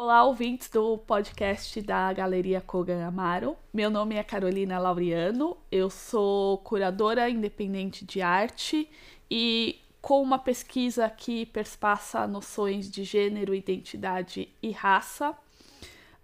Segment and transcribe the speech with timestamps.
[0.00, 3.56] Olá, ouvintes do podcast da Galeria Kogan Amaro.
[3.74, 8.88] Meu nome é Carolina Laureano, eu sou curadora independente de arte
[9.28, 15.36] e com uma pesquisa que perspassa noções de gênero, identidade e raça.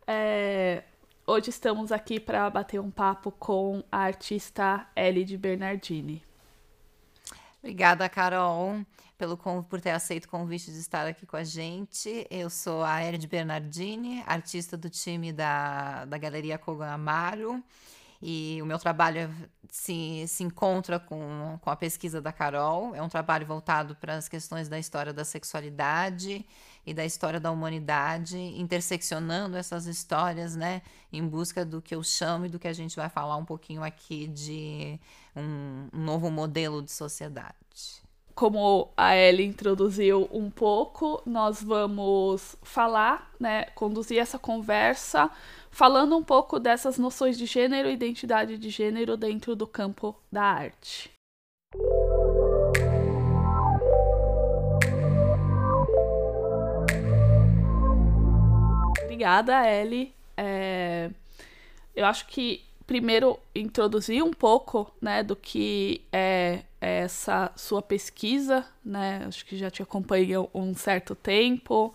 [0.07, 0.85] É,
[1.27, 6.23] hoje estamos aqui para bater um papo com a artista Ellie de Bernardini.
[7.65, 8.85] Obrigada, Carol,
[9.17, 12.27] pelo, por ter aceito o convite de estar aqui com a gente.
[12.31, 17.65] Eu sou a Erid Bernardini, artista do time da, da Galeria Kogan Amaro.
[18.21, 19.35] E o meu trabalho
[19.71, 22.95] se, se encontra com, com a pesquisa da Carol.
[22.95, 26.47] É um trabalho voltado para as questões da história da sexualidade
[26.87, 32.47] e da história da humanidade, interseccionando essas histórias, né, em busca do que eu chamo
[32.47, 34.99] e do que a gente vai falar um pouquinho aqui de
[35.35, 37.55] um, novo modelo de sociedade.
[38.35, 45.31] Como a Ellie introduziu um pouco, nós vamos falar, né, conduzir essa conversa
[45.71, 50.43] falando um pouco dessas noções de gênero e identidade de gênero dentro do campo da
[50.43, 51.14] arte.
[59.15, 60.13] Obrigada, Ellie.
[60.37, 61.09] É,
[61.95, 69.25] eu acho que primeiro introduzir um pouco né, do que é essa sua pesquisa, né?
[69.29, 71.95] Acho que já te acompanho um certo tempo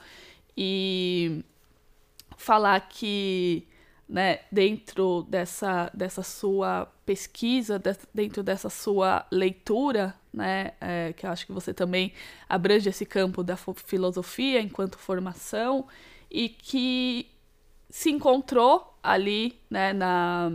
[0.56, 1.44] e
[2.38, 3.68] falar que
[4.08, 11.32] né, dentro dessa, dessa sua pesquisa, de, dentro dessa sua leitura, né, é, que eu
[11.32, 12.14] acho que você também
[12.48, 15.86] abrange esse campo da filosofia enquanto formação,
[16.30, 17.30] e que
[17.90, 20.52] se encontrou ali né, na,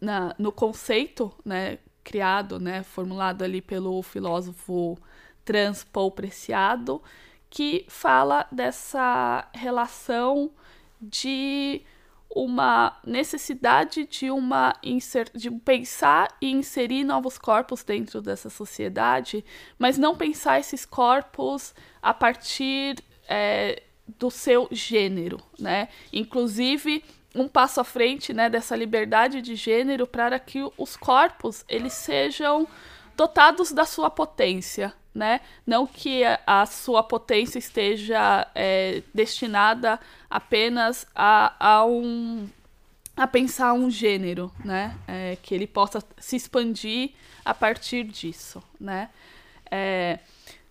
[0.00, 4.98] na, no conceito né, criado, né, formulado ali pelo filósofo
[5.44, 7.02] trans Paul Preciado,
[7.48, 10.52] que fala dessa relação
[11.00, 11.82] de
[12.32, 14.72] uma necessidade de uma
[15.34, 19.44] de pensar e inserir novos corpos dentro dessa sociedade,
[19.76, 23.82] mas não pensar esses corpos a partir é,
[24.18, 25.88] do seu gênero, né?
[26.12, 27.04] Inclusive
[27.34, 32.66] um passo à frente, né, dessa liberdade de gênero para que os corpos eles sejam
[33.16, 35.40] dotados da sua potência, né?
[35.66, 42.48] Não que a, sua potência esteja é, destinada apenas a, a um
[43.16, 44.96] a pensar um gênero, né?
[45.06, 47.10] É, que ele possa se expandir
[47.44, 49.10] a partir disso, né?
[49.70, 50.18] É,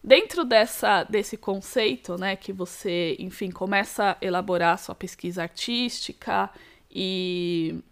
[0.04, 6.50] Dentro dessa, desse conceito, né, que você, enfim, começa a elaborar sua pesquisa artística
[6.90, 7.84] e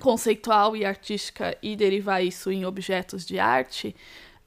[0.00, 3.96] conceitual e artística e derivar isso em objetos de arte,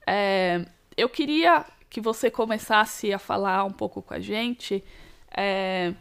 [0.06, 4.84] é, eu queria que você começasse a falar um pouco com a gente,
[5.36, 5.94] é,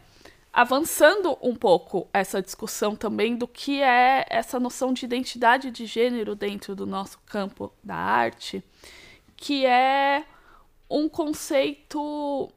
[0.53, 6.35] avançando um pouco essa discussão também do que é essa noção de identidade de gênero
[6.35, 8.63] dentro do nosso campo da arte,
[9.35, 10.25] que é
[10.89, 12.51] um conceito,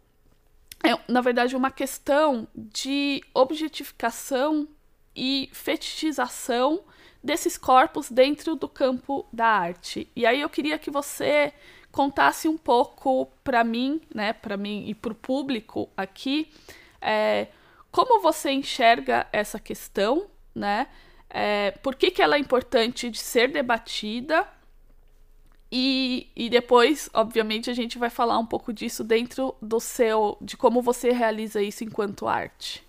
[0.85, 4.69] é, na verdade, uma questão de objetificação
[5.15, 6.83] e fetichização
[7.23, 10.09] desses corpos dentro do campo da arte.
[10.17, 11.53] E aí eu queria que você
[11.93, 16.51] contasse um pouco para mim, né, para mim e para o público aqui,
[17.01, 17.49] é,
[17.91, 20.87] como você enxerga essa questão, né?
[21.29, 24.47] É, por que, que ela é importante de ser debatida
[25.73, 30.37] e, e depois, obviamente, a gente vai falar um pouco disso dentro do seu.
[30.41, 32.85] de como você realiza isso enquanto arte.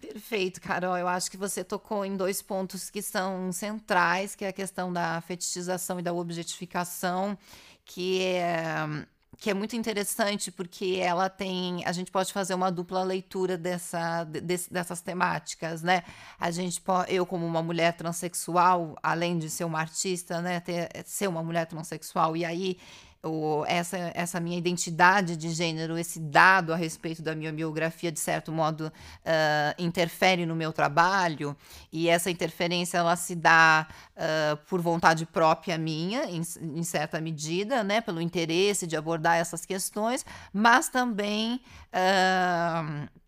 [0.00, 0.96] Perfeito, Carol.
[0.96, 4.92] Eu acho que você tocou em dois pontos que são centrais, que é a questão
[4.92, 7.38] da fetichização e da objetificação,
[7.84, 8.74] que é
[9.40, 11.82] que é muito interessante porque ela tem.
[11.86, 16.04] A gente pode fazer uma dupla leitura dessa, de, dessas temáticas, né?
[16.38, 20.90] A gente pode, eu, como uma mulher transexual, além de ser uma artista, né, ter,
[21.06, 22.76] ser uma mulher transexual, e aí
[23.22, 28.18] o, essa, essa minha identidade de gênero, esse dado a respeito da minha biografia, de
[28.18, 31.56] certo modo, uh, interfere no meu trabalho,
[31.92, 33.86] e essa interferência ela se dá
[34.16, 39.66] uh, por vontade própria minha, em, em, certa medida, né, pelo interesse de abordar essas
[39.66, 41.60] questões, mas também.
[41.92, 43.20] Uh,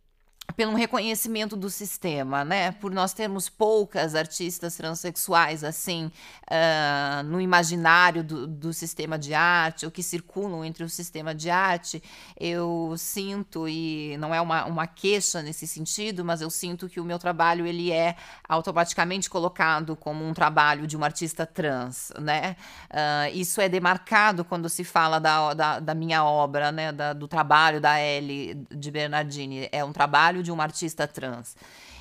[0.57, 2.73] pelo reconhecimento do sistema, né?
[2.73, 6.11] Por nós termos poucas artistas transexuais assim
[6.51, 11.49] uh, no imaginário do, do, sistema de arte, ou que circulam entre o sistema de
[11.49, 12.03] arte,
[12.39, 17.05] eu sinto e não é uma, uma queixa nesse sentido, mas eu sinto que o
[17.05, 18.17] meu trabalho ele é
[18.49, 22.57] automaticamente colocado como um trabalho de uma artista trans, né?
[22.91, 26.93] Uh, isso é demarcado quando se fala da, da, da minha obra, né?
[26.93, 29.69] Da, do trabalho da Ellie de Bernardini.
[29.73, 31.55] É um trabalho trabalho de uma artista trans.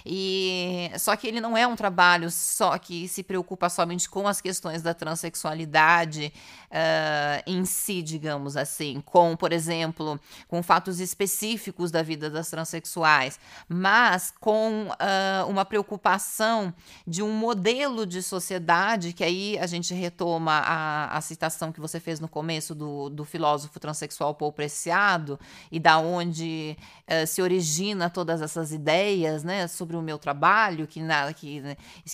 [0.05, 4.41] E só que ele não é um trabalho só que se preocupa somente com as
[4.41, 6.33] questões da transexualidade
[6.71, 13.39] uh, em si, digamos assim, com, por exemplo, com fatos específicos da vida das transexuais,
[13.67, 16.73] mas com uh, uma preocupação
[17.05, 21.99] de um modelo de sociedade que aí a gente retoma a, a citação que você
[21.99, 25.39] fez no começo do, do filósofo transexual Paul Preciado
[25.71, 26.77] e da onde
[27.07, 31.61] uh, se origina todas essas ideias, né, sobre o meu trabalho, que, na, que,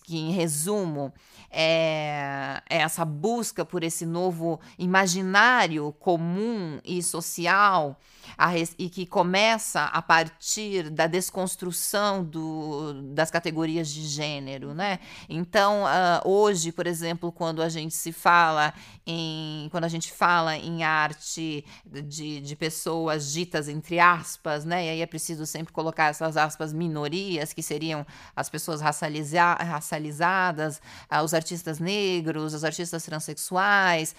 [0.03, 1.13] que em resumo
[1.49, 4.46] é, é essa busca por esse novo
[4.77, 7.99] imaginário comum e social
[8.37, 14.99] a, e que começa a partir da desconstrução do, das categorias de gênero, né?
[15.29, 18.73] Então, uh, hoje, por exemplo, quando a gente se fala
[19.05, 24.85] em quando a gente fala em arte de, de pessoas ditas entre aspas, né?
[24.85, 30.81] E aí é preciso sempre colocar essas aspas minorias, que seriam as pessoas racializa racializadas,
[31.11, 34.15] uh, os artistas negros, os artistas transexuais.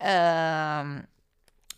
[0.00, 1.06] Uh,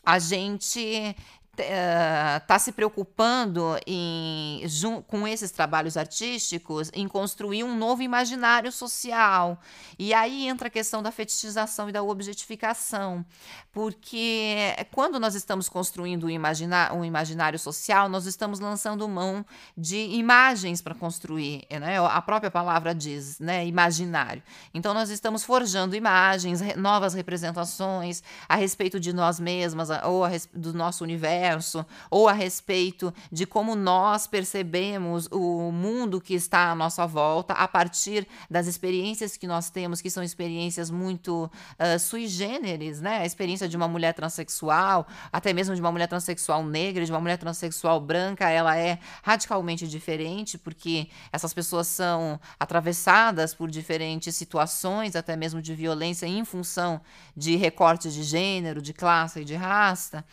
[0.05, 1.17] a gente
[1.63, 4.63] está uh, se preocupando em,
[5.07, 9.61] com esses trabalhos artísticos em construir um novo imaginário social.
[9.99, 13.25] E aí entra a questão da fetichização e da objetificação.
[13.73, 14.57] Porque
[14.93, 19.45] quando nós estamos construindo um, imagina um imaginário social, nós estamos lançando mão
[19.77, 21.65] de imagens para construir.
[21.71, 21.99] Né?
[21.99, 23.67] A própria palavra diz, né?
[23.67, 24.43] imaginário.
[24.73, 31.05] Então, nós estamos forjando imagens, novas representações a respeito de nós mesmas ou do nosso
[31.05, 37.07] universo universo ou a respeito de como nós percebemos o mundo que está à nossa
[37.07, 43.01] volta a partir das experiências que nós temos, que são experiências muito uh, sui generis,
[43.01, 43.19] né?
[43.19, 47.21] A experiência de uma mulher transexual, até mesmo de uma mulher transexual negra, de uma
[47.21, 55.15] mulher transexual branca, ela é radicalmente diferente, porque essas pessoas são atravessadas por diferentes situações,
[55.15, 57.01] até mesmo de violência, em função
[57.37, 60.25] de recortes de gênero, de classe e de raça.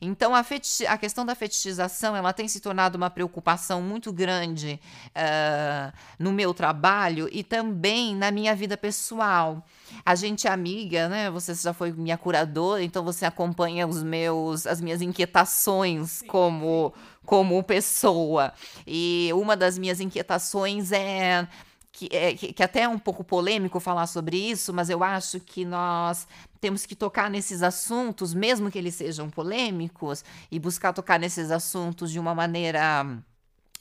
[0.00, 0.42] Então, a,
[0.88, 6.52] a questão da fetichização ela tem se tornado uma preocupação muito grande uh, no meu
[6.54, 9.64] trabalho e também na minha vida pessoal.
[10.04, 11.30] A gente é amiga, né?
[11.30, 16.92] Você já foi minha curadora, então você acompanha os meus, as minhas inquietações como
[17.24, 18.52] como pessoa.
[18.86, 21.48] E uma das minhas inquietações é
[21.96, 25.40] que, é, que, que até é um pouco polêmico falar sobre isso, mas eu acho
[25.40, 26.28] que nós
[26.66, 32.10] temos que tocar nesses assuntos, mesmo que eles sejam polêmicos, e buscar tocar nesses assuntos
[32.10, 33.06] de uma maneira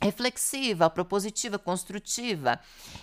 [0.06, 2.60] reflexiva, propositiva, construtiva.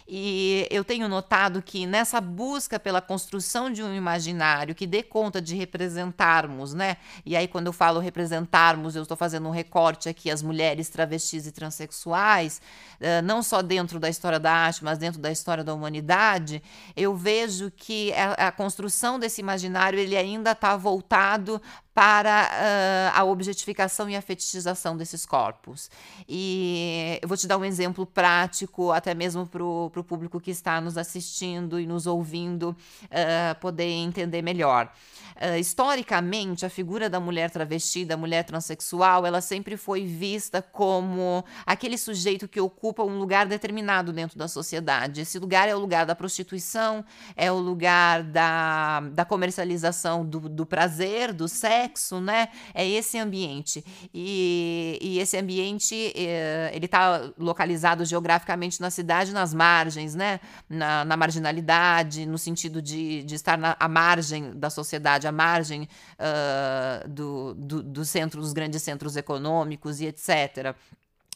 [0.07, 5.43] E eu tenho notado que nessa busca pela construção de um imaginário que dê conta
[5.43, 6.97] de representarmos, né?
[7.27, 11.47] E aí quando eu falo representarmos, eu estou fazendo um recorte aqui as mulheres travestis
[11.47, 12.63] e transexuais,
[13.01, 16.63] eh, não só dentro da história da arte, mas dentro da história da humanidade.
[16.97, 21.61] Eu vejo que a, a construção desse imaginário ele ainda está voltado
[21.95, 22.49] para
[23.15, 25.91] uh, a objetificação e a fetichização desses corpos.
[26.29, 30.81] E eu vou te dar um exemplo prático, até mesmo para o público que está
[30.81, 34.91] nos assistindo e nos ouvindo uh, poder entender melhor.
[35.37, 41.45] Uh, historicamente, a figura da mulher travesti, da mulher transexual, ela sempre foi vista como
[41.67, 45.23] aquele sujeito que ocupa um lugar determinado dentro da sociedade.
[45.23, 50.65] Esse lugar é o lugar da prostituição, é o lugar da, da comercialização do, do
[50.65, 51.82] prazer, do sexo,
[52.21, 52.49] né?
[52.75, 53.85] É esse ambiente.
[54.13, 60.41] E, e esse ambiente, eh, ele está localizado geograficamente na cidade, nas margens, né?
[60.69, 65.89] Na, na marginalidade, no sentido de, de estar na, à margem da sociedade, à margem
[66.19, 70.75] uh, do, do, do centro, dos grandes centros econômicos e etc.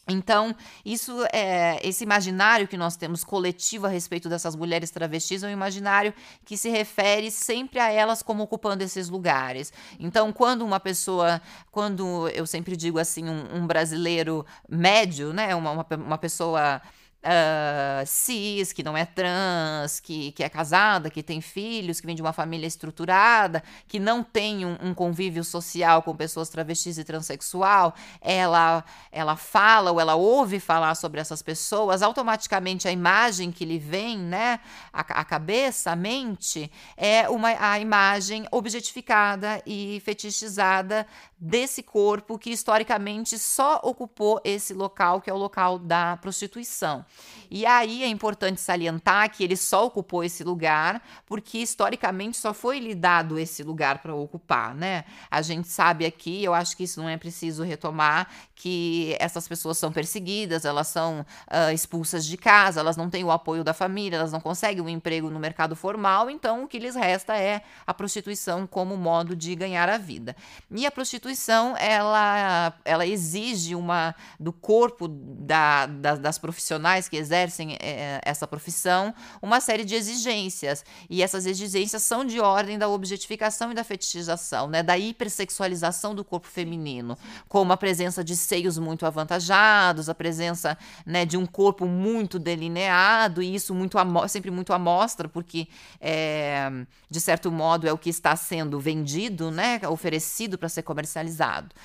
[0.07, 5.47] Então, isso é esse imaginário que nós temos coletivo a respeito dessas mulheres travestis é
[5.47, 6.13] um imaginário
[6.45, 9.73] que se refere sempre a elas como ocupando esses lugares.
[9.99, 15.71] Então, quando uma pessoa, quando eu sempre digo assim, um, um brasileiro médio, né, uma,
[15.71, 16.81] uma, uma pessoa
[17.23, 22.15] uh, cis, que não é trans, que, que é casada, que tem filhos, que vem
[22.15, 27.03] de uma família estruturada, que não tem um, um convívio social com pessoas travestis e
[27.03, 33.65] transexual, ela, ela fala ou ela ouve falar sobre essas pessoas, automaticamente a imagem que
[33.65, 34.59] lhe vem, né,
[34.91, 41.05] a, a cabeça, a mente, é uma, a imagem objetificada e fetichizada
[41.39, 47.05] desse corpo que historicamente só ocupou esse local, que é o local da prostituição.
[47.49, 52.79] E aí é importante salientar que ele só ocupou esse lugar porque historicamente só foi
[52.79, 55.05] lhe dado esse lugar para ocupar, né?
[55.29, 59.77] A gente sabe aqui, eu acho que isso não é preciso retomar, que essas pessoas
[59.77, 64.17] são perseguidas, elas são uh, expulsas de casa, elas não têm o apoio da família,
[64.17, 67.93] elas não conseguem um emprego no mercado formal, então o que lhes resta é a
[67.93, 70.35] prostituição como modo de ganhar a vida.
[70.71, 77.77] E a prostituição, ela, ela exige uma do corpo da, da, das profissionais que exercem
[77.79, 80.83] é, essa profissão uma série de exigências.
[81.07, 84.81] E essas exigências são de ordem da objetificação e da fetichização, né?
[84.81, 87.15] da hipersexualização do corpo feminino,
[87.47, 93.41] como a presença de seios muito avantajados, a presença né, de um corpo muito delineado,
[93.41, 95.67] e isso muito sempre muito à mostra, porque
[95.99, 96.71] é,
[97.09, 101.75] de certo modo é o que está sendo vendido, né, oferecido para ser comercializado.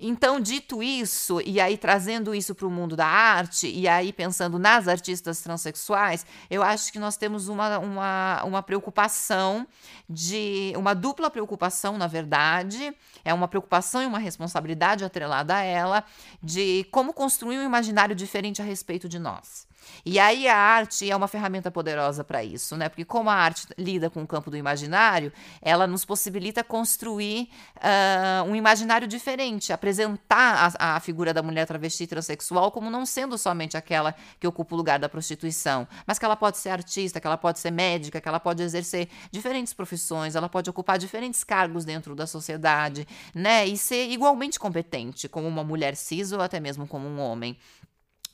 [0.00, 4.58] Então, dito isso, e aí trazendo isso para o mundo da arte, e aí pensando
[4.58, 9.66] nas artistas transexuais, eu acho que nós temos uma, uma, uma preocupação
[10.08, 10.72] de.
[10.76, 16.04] uma dupla preocupação, na verdade, é uma preocupação e uma responsabilidade atrelada a ela,
[16.42, 19.67] de como construir um imaginário diferente a respeito de nós.
[20.04, 22.88] E aí a arte é uma ferramenta poderosa para isso, né?
[22.88, 28.48] Porque como a arte lida com o campo do imaginário, ela nos possibilita construir uh,
[28.48, 33.76] um imaginário diferente, apresentar a, a, figura da mulher travesti transexual como não sendo somente
[33.76, 37.38] aquela que ocupa o lugar da prostituição, mas que ela pode ser artista, que ela
[37.38, 42.14] pode ser médica, que ela pode exercer diferentes profissões, ela pode ocupar diferentes cargos dentro
[42.14, 43.66] da sociedade, né?
[43.66, 47.56] E ser igualmente competente como uma mulher cis ou até mesmo como um homem.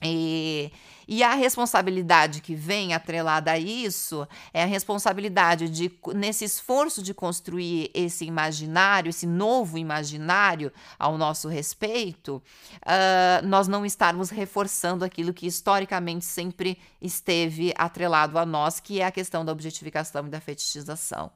[0.05, 0.71] E,
[1.09, 7.15] e a responsabilidade que vem atrelada a isso é a responsabilidade de, nesse esforço de
[7.15, 12.43] construir esse imaginário, esse novo imaginário ao nosso respeito,
[12.83, 19.07] uh, nós não estarmos reforçando aquilo que historicamente sempre esteve atrelado a nós, que é
[19.07, 21.31] a questão da objetificação e da fetichização.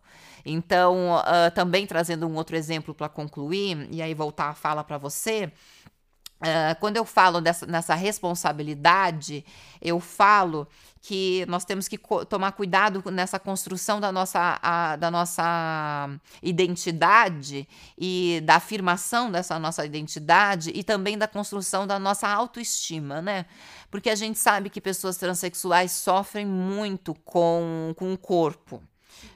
[0.45, 4.97] Então, uh, também trazendo um outro exemplo para concluir, e aí voltar a fala para
[4.97, 5.53] você.
[6.41, 9.45] Uh, quando eu falo dessa, nessa responsabilidade,
[9.83, 10.69] eu falo
[11.01, 16.09] que nós temos que tomar cuidado nessa construção da nossa, a, da nossa
[16.41, 23.47] identidade e da afirmação dessa nossa identidade e também da construção da nossa autoestima, né?
[23.91, 28.81] Porque a gente sabe que pessoas transexuais sofrem muito com, com o corpo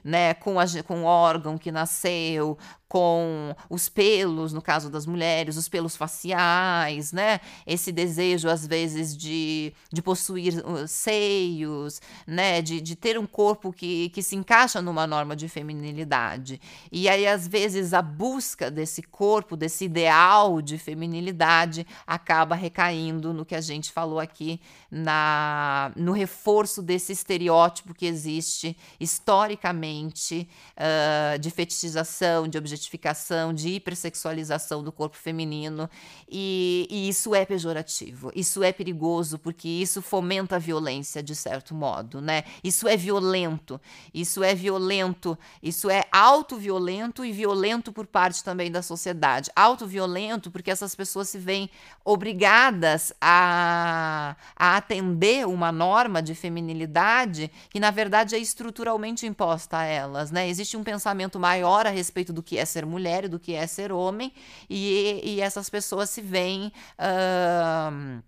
[0.03, 2.57] né, com, a, com o órgão que nasceu,
[2.93, 7.39] com os pelos, no caso das mulheres, os pelos faciais, né?
[7.65, 12.61] Esse desejo, às vezes, de, de possuir uh, seios, né?
[12.61, 16.61] De, de ter um corpo que, que se encaixa numa norma de feminilidade.
[16.91, 23.43] E aí, às vezes, a busca desse corpo, desse ideal de feminilidade, acaba recaindo no
[23.43, 30.47] que a gente falou aqui, na, no reforço desse estereótipo que existe historicamente
[30.77, 35.89] uh, de fetichização, de objetificação objetificação, de hipersexualização do corpo feminino,
[36.29, 41.73] e, e isso é pejorativo, isso é perigoso, porque isso fomenta a violência, de certo
[41.73, 42.43] modo, né?
[42.63, 43.79] Isso é violento,
[44.13, 49.49] isso é violento, isso é autoviolento e violento por parte também da sociedade.
[49.55, 51.69] Autoviolento porque essas pessoas se veem
[52.03, 59.83] obrigadas a, a atender uma norma de feminilidade que, na verdade, é estruturalmente imposta a
[59.83, 60.47] elas, né?
[60.47, 63.65] Existe um pensamento maior a respeito do que é ser mulher e do que é
[63.67, 64.33] ser homem,
[64.69, 66.71] e, e essas pessoas se veem.
[66.99, 68.21] Uh,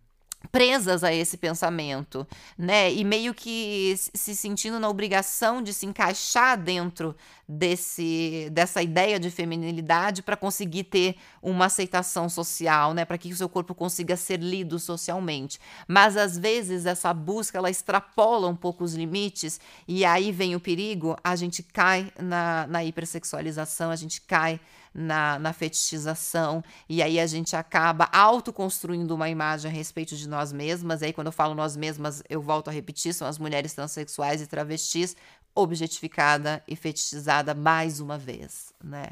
[0.51, 2.91] presas a esse pensamento, né?
[2.91, 7.15] E meio que se sentindo na obrigação de se encaixar dentro
[7.47, 13.05] desse dessa ideia de feminilidade para conseguir ter uma aceitação social, né?
[13.05, 15.59] Para que o seu corpo consiga ser lido socialmente.
[15.87, 20.59] Mas às vezes essa busca ela extrapola um pouco os limites e aí vem o
[20.59, 24.59] perigo, a gente cai na, na hipersexualização, a gente cai
[24.95, 30.53] na, na fetichização, e aí a gente acaba autoconstruindo uma imagem a respeito de nós
[30.53, 31.01] mesmas.
[31.01, 34.41] E aí, quando eu falo nós mesmas, eu volto a repetir: são as mulheres transexuais
[34.41, 35.17] e travestis,
[35.53, 39.09] objetificada e fetichizada mais uma vez, né?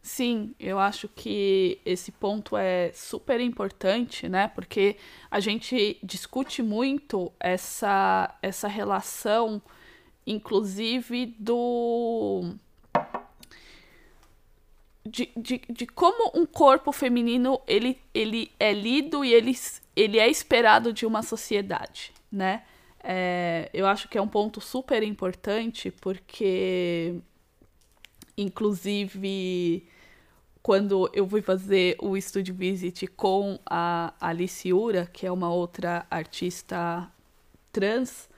[0.00, 4.48] Sim, eu acho que esse ponto é super importante, né?
[4.48, 4.96] Porque
[5.30, 9.60] a gente discute muito essa, essa relação,
[10.26, 12.54] inclusive, do
[15.08, 19.56] de, de, de como um corpo feminino ele, ele é lido e ele,
[19.96, 22.62] ele é esperado de uma sociedade, né?
[23.02, 27.14] É, eu acho que é um ponto super importante porque,
[28.36, 29.86] inclusive,
[30.62, 36.06] quando eu fui fazer o Studio Visit com a Alice Ura, que é uma outra
[36.10, 37.10] artista
[37.72, 38.28] trans,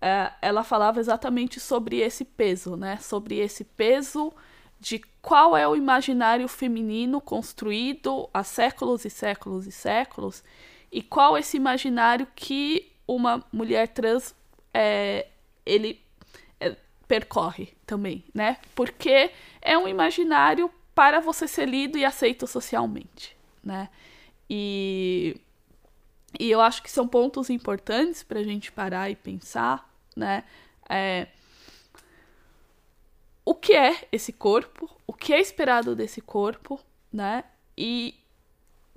[0.00, 2.96] é, ela falava exatamente sobre esse peso, né?
[2.98, 4.32] Sobre esse peso
[4.78, 10.44] de qual é o imaginário feminino construído há séculos e séculos e séculos
[10.92, 14.34] e qual esse imaginário que uma mulher trans
[14.72, 15.26] é,
[15.64, 16.00] ele
[16.60, 16.76] é,
[17.08, 18.58] percorre também, né?
[18.74, 19.30] Porque
[19.60, 23.88] é um imaginário para você ser lido e aceito socialmente, né?
[24.48, 25.36] E,
[26.38, 30.44] e eu acho que são pontos importantes para a gente parar e pensar, né?
[30.88, 31.28] É,
[33.46, 36.80] o que é esse corpo, o que é esperado desse corpo,
[37.12, 37.44] né?
[37.78, 38.16] E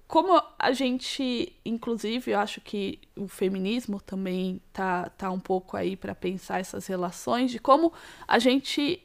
[0.08, 5.96] como a gente, inclusive, eu acho que o feminismo também tá, tá um pouco aí
[5.96, 7.94] para pensar essas relações de como
[8.28, 9.04] a gente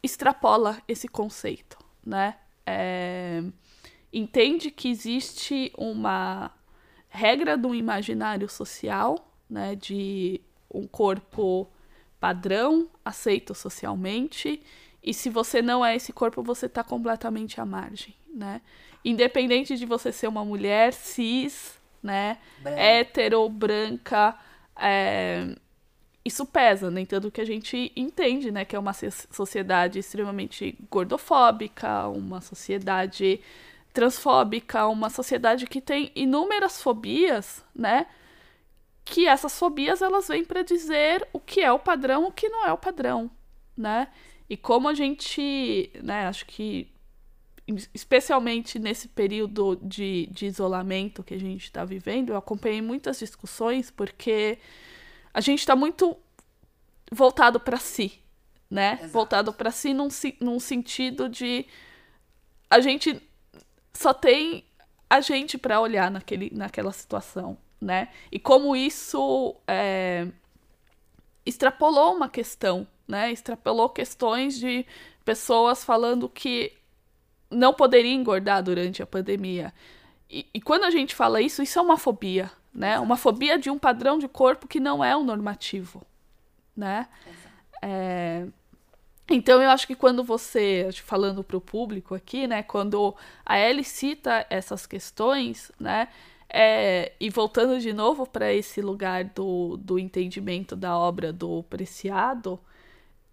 [0.00, 2.36] extrapola esse conceito, né?
[2.64, 3.42] É,
[4.12, 6.52] entende que existe uma
[7.08, 9.74] regra do imaginário social, né?
[9.74, 10.40] De
[10.72, 11.68] um corpo
[12.20, 14.62] padrão, aceito socialmente,
[15.02, 18.60] e se você não é esse corpo, você está completamente à margem, né?
[19.02, 22.36] Independente de você ser uma mulher cis, né?
[22.58, 22.80] Branca.
[22.80, 24.36] Hétero, branca,
[24.76, 25.56] é...
[26.22, 27.08] isso pesa, nem né?
[27.08, 28.66] tanto que a gente entende, né?
[28.66, 33.40] Que é uma sociedade extremamente gordofóbica, uma sociedade
[33.94, 38.06] transfóbica, uma sociedade que tem inúmeras fobias, né?
[39.04, 42.66] Que essas fobias elas vêm para dizer o que é o padrão, o que não
[42.66, 43.30] é o padrão,
[43.76, 44.08] né?
[44.48, 46.92] E como a gente, né, acho que
[47.94, 53.90] especialmente nesse período de, de isolamento que a gente está vivendo, eu acompanhei muitas discussões
[53.90, 54.58] porque
[55.32, 56.16] a gente está muito
[57.12, 58.20] voltado para si,
[58.68, 58.94] né?
[58.94, 59.12] Exato.
[59.12, 60.08] Voltado para si num,
[60.40, 61.66] num sentido de
[62.68, 63.20] a gente
[63.92, 64.64] só tem
[65.08, 68.08] a gente para olhar naquele, naquela situação, né?
[68.30, 70.26] E como isso é,
[71.44, 73.32] extrapolou uma questão, né?
[73.32, 74.84] Extrapolou questões de
[75.24, 76.72] pessoas falando que
[77.50, 79.72] não poderia engordar durante a pandemia.
[80.28, 83.00] E, e, quando a gente fala isso, isso é uma fobia, né?
[83.00, 86.06] Uma fobia de um padrão de corpo que não é o normativo,
[86.76, 87.08] né?
[87.82, 88.46] É...
[89.28, 93.14] Então eu acho que quando você, falando para o público aqui, né, quando
[93.46, 96.08] a Ellie cita essas questões, né,
[96.52, 97.12] é...
[97.20, 102.60] e voltando de novo para esse lugar do, do entendimento da obra do Preciado,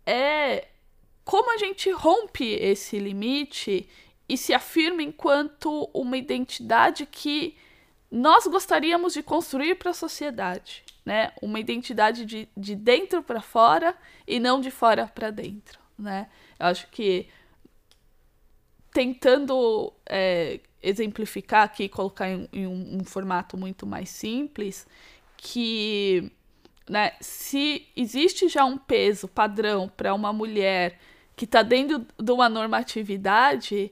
[0.06, 0.68] é
[1.26, 3.90] como a gente rompe esse limite
[4.30, 7.58] e se afirma enquanto uma identidade que
[8.10, 11.34] nós gostaríamos de construir para a sociedade, né?
[11.42, 13.94] Uma identidade de, de dentro para fora
[14.26, 16.30] e não de fora para dentro, né?
[16.58, 17.28] Eu acho que
[18.94, 24.88] tentando é, exemplificar aqui, colocar em, em um, um, formato muito mais simples,
[25.36, 26.32] que
[26.90, 31.00] né, se existe já um peso padrão para uma mulher
[31.36, 33.92] que está dentro de uma normatividade,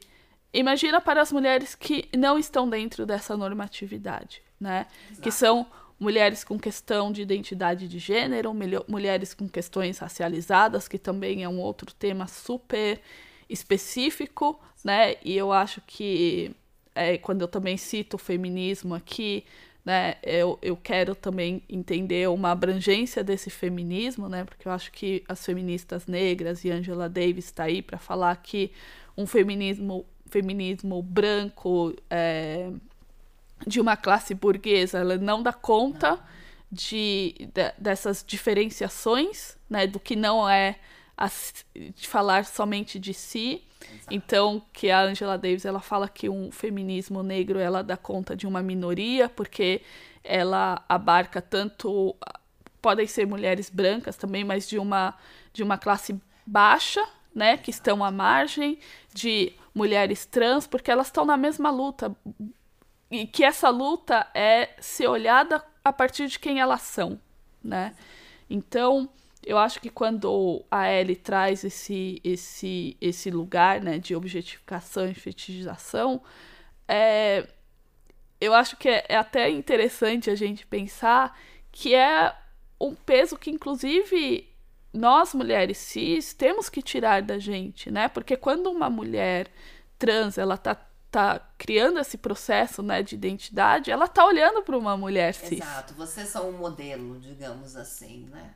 [0.56, 4.88] Imagina para as mulheres que não estão dentro dessa normatividade, né?
[5.08, 5.22] Exato.
[5.22, 5.68] Que são
[6.00, 8.54] mulheres com questão de identidade de gênero,
[8.88, 13.02] mulheres com questões racializadas, que também é um outro tema super
[13.50, 15.16] específico, né?
[15.26, 16.56] E eu acho que
[16.96, 19.46] é, quando eu também cito o feminismo aqui,
[19.86, 24.44] né, eu, eu quero também entender uma abrangência desse feminismo, né?
[24.44, 28.72] Porque eu acho que as feministas negras e Angela Davis está aí para falar que
[29.16, 32.72] um feminismo feminismo branco é,
[33.66, 36.20] de uma classe burguesa, ela não dá conta
[36.72, 40.78] de, de, dessas diferenciações, né, do que não é
[41.18, 41.30] a,
[41.74, 43.64] de falar somente de si.
[44.10, 48.46] Então, que a Angela Davis ela fala que um feminismo negro ela dá conta de
[48.46, 49.82] uma minoria, porque
[50.24, 52.16] ela abarca tanto
[52.82, 55.16] podem ser mulheres brancas também, mas de uma
[55.52, 58.78] de uma classe baixa, né, que estão à margem
[59.14, 62.16] de mulheres trans, porque elas estão na mesma luta.
[63.10, 67.20] E que essa luta é ser olhada a partir de quem elas são,
[67.64, 67.96] né?
[68.50, 69.10] Então,
[69.46, 75.14] eu acho que quando a Ellie traz esse, esse, esse lugar né, de objetificação e
[75.14, 76.22] fetichização,
[76.88, 77.48] é,
[78.42, 81.38] eu acho que é, é até interessante a gente pensar
[81.72, 82.36] que é
[82.82, 84.50] um peso que, inclusive,
[84.92, 88.08] nós mulheres cis temos que tirar da gente, né?
[88.08, 89.48] Porque quando uma mulher
[89.98, 90.76] trans ela tá
[91.12, 95.62] tá criando esse processo, né, de identidade, ela tá olhando para uma mulher cis.
[95.62, 98.54] Exato, vocês são um modelo, digamos assim, né?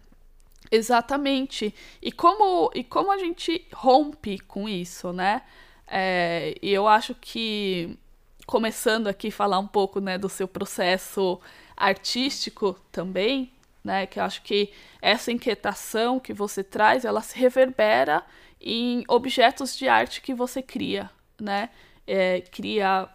[0.71, 1.73] Exatamente.
[2.01, 5.41] E como e como a gente rompe com isso, né?
[5.87, 7.97] É, e eu acho que,
[8.45, 11.39] começando aqui falar um pouco né, do seu processo
[11.75, 13.51] artístico também,
[13.83, 18.23] né, que eu acho que essa inquietação que você traz, ela se reverbera
[18.61, 21.69] em objetos de arte que você cria, né?
[22.07, 23.09] É, cria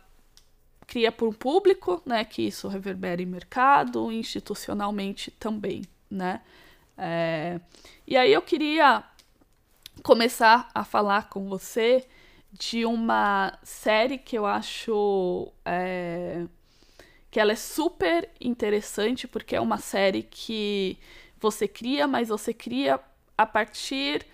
[0.87, 6.41] cria para um público, né, que isso reverbera em mercado, institucionalmente também, né?
[6.97, 7.61] É,
[8.07, 9.03] e aí eu queria
[10.03, 12.07] começar a falar com você
[12.53, 16.47] de uma série que eu acho é,
[17.31, 20.99] que ela é super interessante porque é uma série que
[21.41, 23.01] você cria, mas você cria
[23.37, 24.25] a partir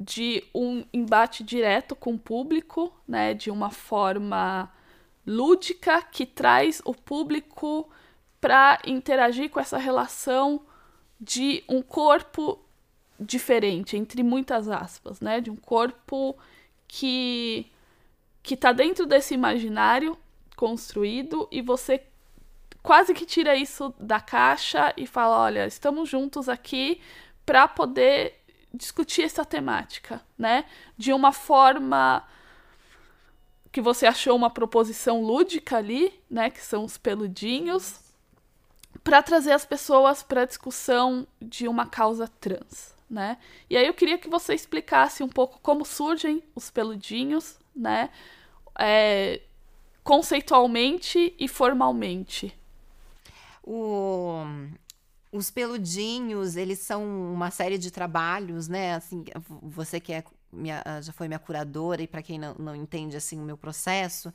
[0.00, 4.72] de um embate direto com o público, né, de uma forma
[5.26, 7.88] lúdica que traz o público
[8.40, 10.62] para interagir com essa relação
[11.22, 12.58] de um corpo
[13.18, 15.40] diferente, entre muitas aspas, né?
[15.40, 16.36] De um corpo
[16.88, 17.70] que
[18.42, 20.18] que tá dentro desse imaginário
[20.56, 22.02] construído e você
[22.82, 27.00] quase que tira isso da caixa e fala, olha, estamos juntos aqui
[27.46, 28.34] para poder
[28.74, 30.64] discutir essa temática, né?
[30.98, 32.26] De uma forma
[33.70, 38.00] que você achou uma proposição lúdica ali, né, que são os peludinhos,
[39.02, 43.38] para trazer as pessoas para a discussão de uma causa trans, né?
[43.68, 48.10] E aí eu queria que você explicasse um pouco como surgem os peludinhos, né?
[48.78, 49.42] É,
[50.04, 52.56] conceitualmente e formalmente.
[53.62, 54.44] O,
[55.30, 58.94] os peludinhos, eles são uma série de trabalhos, né?
[58.94, 59.24] Assim,
[59.62, 63.40] você que é minha, já foi minha curadora e para quem não, não entende assim
[63.40, 64.32] o meu processo,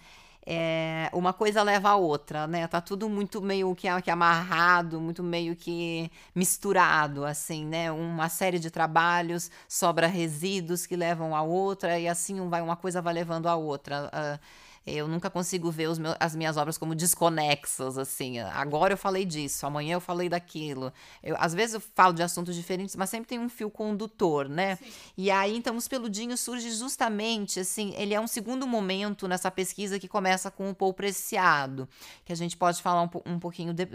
[0.50, 2.66] é, uma coisa leva a outra, né?
[2.68, 7.92] Tá tudo muito meio que, que amarrado, muito meio que misturado, assim, né?
[7.92, 13.02] Uma série de trabalhos, sobra resíduos que levam a outra e assim vai uma coisa
[13.02, 14.06] vai levando a outra.
[14.08, 14.40] Uh,
[14.88, 18.40] eu nunca consigo ver meus, as minhas obras como desconexas, assim.
[18.40, 20.94] Agora eu falei disso, amanhã eu falei daquilo.
[21.22, 24.78] Eu, às vezes eu falo de assuntos diferentes, mas sempre tem um fio condutor, né?
[24.78, 24.86] Sim.
[25.18, 30.00] E aí, então, os peludinhos surge justamente, assim, ele é um segundo momento nessa pesquisa
[30.00, 31.88] que começa com o Paul Preciado,
[32.24, 33.88] que a gente pode falar um, um pouquinho de,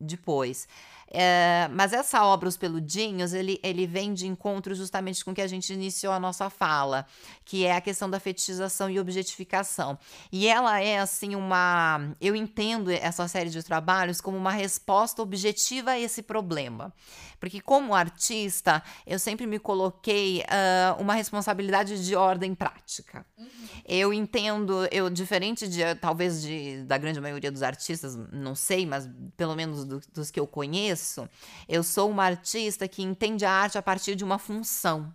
[0.00, 0.66] depois.
[1.10, 5.40] É, mas essa obra, Os Peludinhos, ele, ele vem de encontro justamente com o que
[5.40, 7.06] a gente iniciou a nossa fala,
[7.44, 9.98] que é a questão da fetichização e objetificação.
[10.30, 12.14] E ela é, assim, uma.
[12.20, 16.92] Eu entendo essa série de trabalhos como uma resposta objetiva a esse problema.
[17.40, 23.24] Porque, como artista, eu sempre me coloquei uh, uma responsabilidade de ordem prática.
[23.38, 23.48] Uhum.
[23.86, 29.08] Eu entendo, eu, diferente de, talvez, de, da grande maioria dos artistas, não sei, mas
[29.36, 31.28] pelo menos do, dos que eu conheço,
[31.68, 35.14] eu sou uma artista que entende a arte a partir de uma função.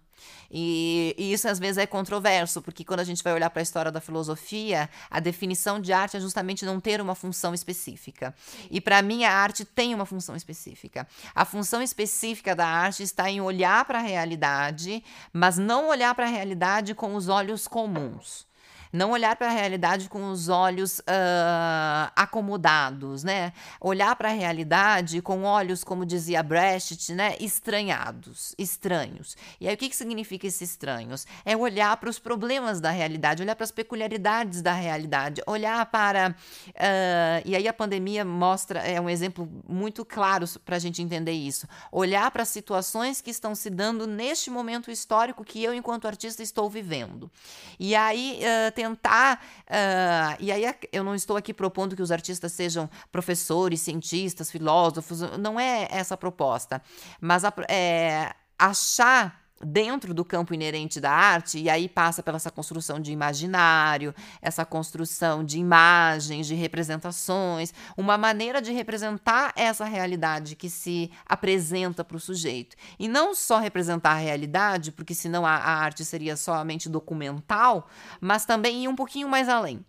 [0.51, 3.63] E, e, isso às vezes é controverso, porque quando a gente vai olhar para a
[3.63, 8.35] história da filosofia, a definição de arte é justamente não ter uma função específica.
[8.69, 11.07] E para mim a arte tem uma função específica.
[11.33, 16.25] A função específica da arte está em olhar para a realidade, mas não olhar para
[16.25, 18.45] a realidade com os olhos comuns
[18.93, 23.51] não olhar para a realidade com os olhos uh, acomodados, né?
[23.81, 27.35] Olhar para a realidade com olhos, como dizia Brecht, né?
[27.39, 29.35] Estranhados, estranhos.
[29.59, 31.25] E aí o que, que significa esses estranhos?
[31.43, 36.35] É olhar para os problemas da realidade, olhar para as peculiaridades da realidade, olhar para.
[36.67, 41.31] Uh, e aí a pandemia mostra, é um exemplo muito claro para a gente entender
[41.31, 41.67] isso.
[41.91, 46.43] Olhar para as situações que estão se dando neste momento histórico que eu, enquanto artista,
[46.43, 47.31] estou vivendo.
[47.79, 49.41] E aí uh, tentar.
[49.67, 55.21] Uh, e aí eu não estou aqui propondo que os artistas sejam professores, cientistas, filósofos,
[55.39, 56.81] não é essa a proposta.
[57.21, 62.51] Mas a, é, achar dentro do campo inerente da arte, e aí passa pela essa
[62.51, 70.55] construção de imaginário, essa construção de imagens, de representações, uma maneira de representar essa realidade
[70.55, 72.75] que se apresenta para o sujeito.
[72.99, 77.87] E não só representar a realidade, porque senão a, a arte seria somente documental,
[78.19, 79.85] mas também ir um pouquinho mais além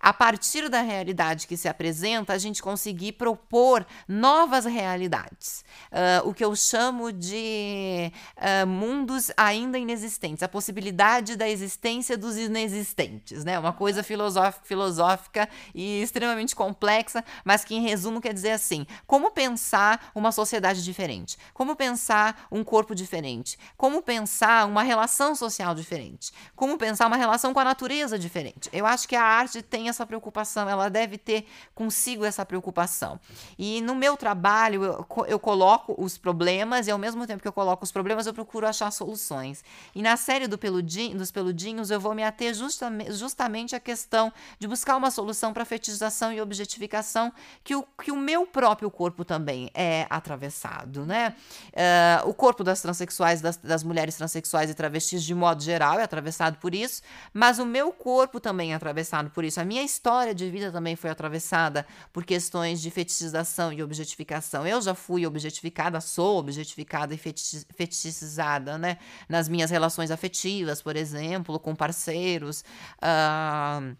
[0.00, 5.64] a partir da realidade que se apresenta, a gente conseguir propor novas realidades.
[5.90, 12.36] Uh, o que eu chamo de uh, mundos ainda inexistentes, a possibilidade da existência dos
[12.36, 13.58] inexistentes, né?
[13.58, 20.10] Uma coisa filosófica e extremamente complexa, mas que em resumo quer dizer assim: como pensar
[20.14, 26.78] uma sociedade diferente, como pensar um corpo diferente, como pensar uma relação social diferente, como
[26.78, 28.68] pensar uma relação com a natureza diferente.
[28.72, 33.20] Eu acho que a arte tem tem essa preocupação, ela deve ter consigo essa preocupação.
[33.58, 37.52] E no meu trabalho, eu, eu coloco os problemas e ao mesmo tempo que eu
[37.52, 39.62] coloco os problemas, eu procuro achar soluções.
[39.94, 44.32] E na série do peludinho, dos peludinhos, eu vou me ater justamente, justamente à questão
[44.58, 47.30] de buscar uma solução para fetichização e objetificação
[47.62, 51.36] que o, que o meu próprio corpo também é atravessado, né?
[51.66, 56.02] Uh, o corpo das transexuais, das, das mulheres transexuais e travestis de modo geral é
[56.02, 57.02] atravessado por isso,
[57.34, 59.60] mas o meu corpo também é atravessado por isso.
[59.60, 64.66] A minha história de vida também foi atravessada por questões de fetichização e objetificação.
[64.66, 68.98] Eu já fui objetificada, sou objetificada e fetichizada, né?
[69.28, 72.64] Nas minhas relações afetivas, por exemplo, com parceiros.
[73.02, 73.96] Uh,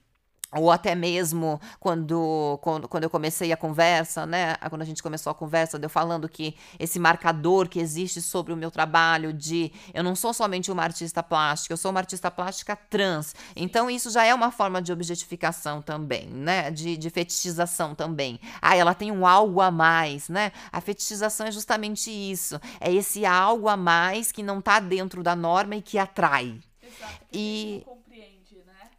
[0.57, 4.55] ou até mesmo quando, quando, quando eu comecei a conversa, né?
[4.69, 8.57] Quando a gente começou a conversa, eu falando que esse marcador que existe sobre o
[8.57, 12.77] meu trabalho de eu não sou somente uma artista plástica, eu sou uma artista plástica
[12.77, 13.35] trans.
[13.55, 16.71] Então, isso já é uma forma de objetificação também, né?
[16.71, 18.40] De, de fetichização também.
[18.61, 20.53] Ah, ela tem um algo a mais, né?
[20.73, 22.61] A fetichização é justamente isso.
[22.81, 26.59] É esse algo a mais que não está dentro da norma e que atrai.
[26.83, 27.85] Exato, e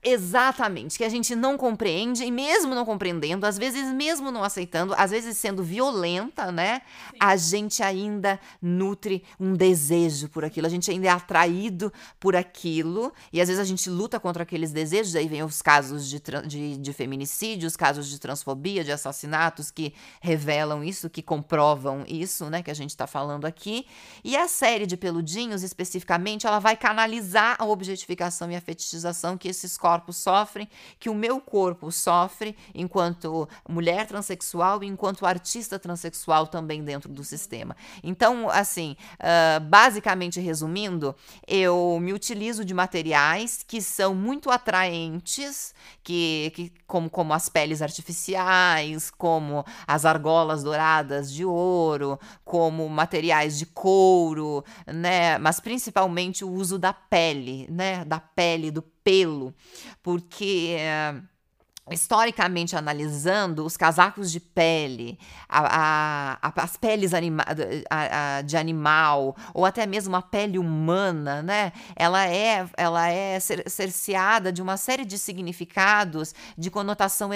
[0.03, 4.93] Exatamente, que a gente não compreende e mesmo não compreendendo, às vezes mesmo não aceitando,
[4.95, 6.81] às vezes sendo violenta, né?
[7.09, 7.17] Sim.
[7.19, 13.11] A gente ainda nutre um desejo por aquilo, a gente ainda é atraído por aquilo
[13.33, 16.77] e às vezes a gente luta contra aqueles desejos, aí vem os casos de, de,
[16.77, 22.61] de feminicídio, os casos de transfobia, de assassinatos que revelam isso, que comprovam isso, né?
[22.61, 23.85] Que a gente está falando aqui.
[24.23, 29.47] E a série de peludinhos, especificamente, ela vai canalizar a objetificação e a fetichização que
[29.47, 30.67] esses corpos sofrem,
[30.99, 37.23] que o meu corpo sofre enquanto mulher transexual e enquanto artista transexual também dentro do
[37.23, 37.73] sistema.
[38.03, 41.15] Então, assim, uh, basicamente resumindo,
[41.47, 45.73] eu me utilizo de materiais que são muito atraentes,
[46.03, 53.57] que, que como, como as peles artificiais, como as argolas douradas de ouro, como materiais
[53.57, 55.37] de couro, né?
[55.37, 58.03] Mas principalmente o uso da pele, né?
[58.03, 59.53] Da pele, do pelo,
[60.03, 61.15] porque eh,
[61.89, 65.17] historicamente analisando os casacos de pele,
[65.47, 65.59] a,
[66.41, 67.45] a, a, as peles anima,
[68.45, 71.71] de animal ou até mesmo a pele humana, né?
[71.95, 77.33] Ela é, ela é cerceada de uma série de significados de conotação uh,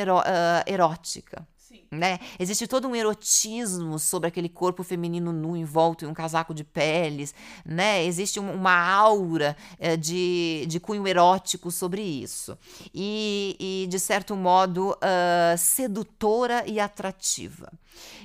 [0.67, 1.47] erótica
[1.91, 2.19] né?
[2.39, 7.35] Existe todo um erotismo sobre aquele corpo feminino nu envolto em um casaco de peles,
[7.65, 8.05] né?
[8.05, 12.57] Existe um, uma aura é, de, de cunho erótico sobre isso.
[12.93, 17.69] E, e de certo modo, uh, sedutora e atrativa.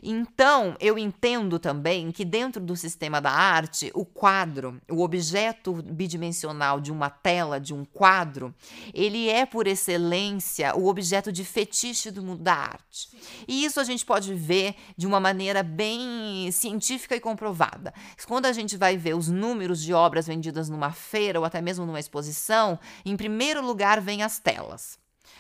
[0.03, 6.81] Então, eu entendo também que dentro do sistema da arte, o quadro, o objeto bidimensional
[6.81, 8.55] de uma tela, de um quadro,
[8.95, 13.09] ele é por excelência o objeto de fetiche do mundo da arte.
[13.47, 17.93] E isso a gente pode ver de uma maneira bem científica e comprovada.
[18.27, 21.87] Quando a gente vai ver os números de obras vendidas numa feira ou até mesmo
[21.87, 24.99] numa exposição, em primeiro lugar vem as telas.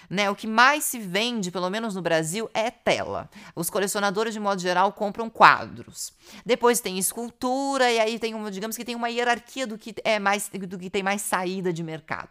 [0.09, 0.31] Né?
[0.31, 3.29] O que mais se vende, pelo menos no Brasil, é tela.
[3.55, 6.13] Os colecionadores, de modo geral, compram quadros.
[6.45, 10.19] Depois tem escultura, e aí tem uma, digamos que tem uma hierarquia do que é
[10.19, 12.31] mais do que tem mais saída de mercado.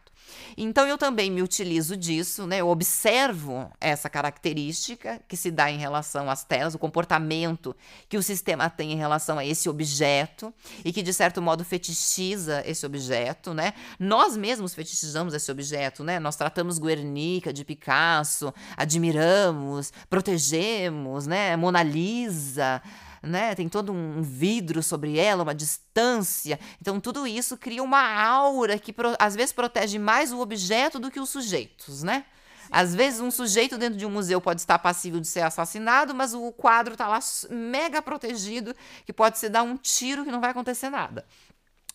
[0.57, 2.61] Então eu também me utilizo disso, né?
[2.61, 7.75] Eu observo essa característica que se dá em relação às telas, o comportamento
[8.07, 12.63] que o sistema tem em relação a esse objeto e que de certo modo fetichiza
[12.65, 13.73] esse objeto, né?
[13.99, 16.19] Nós mesmos fetichizamos esse objeto, né?
[16.19, 21.55] Nós tratamos Guernica de Picasso, admiramos, protegemos, né?
[21.55, 22.81] Mona Lisa,
[23.25, 23.55] né?
[23.55, 26.59] Tem todo um vidro sobre ela, uma distância.
[26.79, 31.19] Então, tudo isso cria uma aura que às vezes protege mais o objeto do que
[31.19, 32.25] os sujeitos, né?
[32.71, 36.33] Às vezes, um sujeito dentro de um museu pode estar passível de ser assassinado, mas
[36.33, 40.51] o quadro está lá mega protegido, que pode se dar um tiro que não vai
[40.51, 41.25] acontecer nada.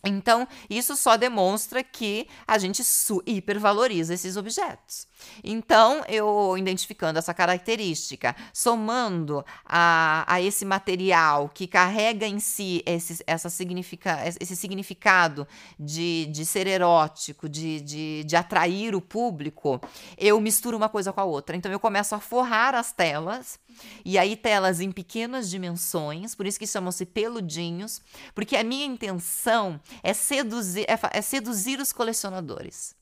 [0.03, 2.81] Então, isso só demonstra que a gente
[3.25, 5.07] hipervaloriza esses objetos.
[5.43, 13.23] Então, eu identificando essa característica, somando a, a esse material que carrega em si esse,
[13.25, 15.47] essa significa, esse significado
[15.79, 19.79] de, de ser erótico, de, de, de atrair o público,
[20.17, 21.55] eu misturo uma coisa com a outra.
[21.55, 23.59] Então, eu começo a forrar as telas,
[24.03, 28.01] e aí telas em pequenas dimensões, por isso que chamam-se peludinhos,
[28.33, 33.00] porque a minha intenção é seduzir, é, é seduzir os colecionadores.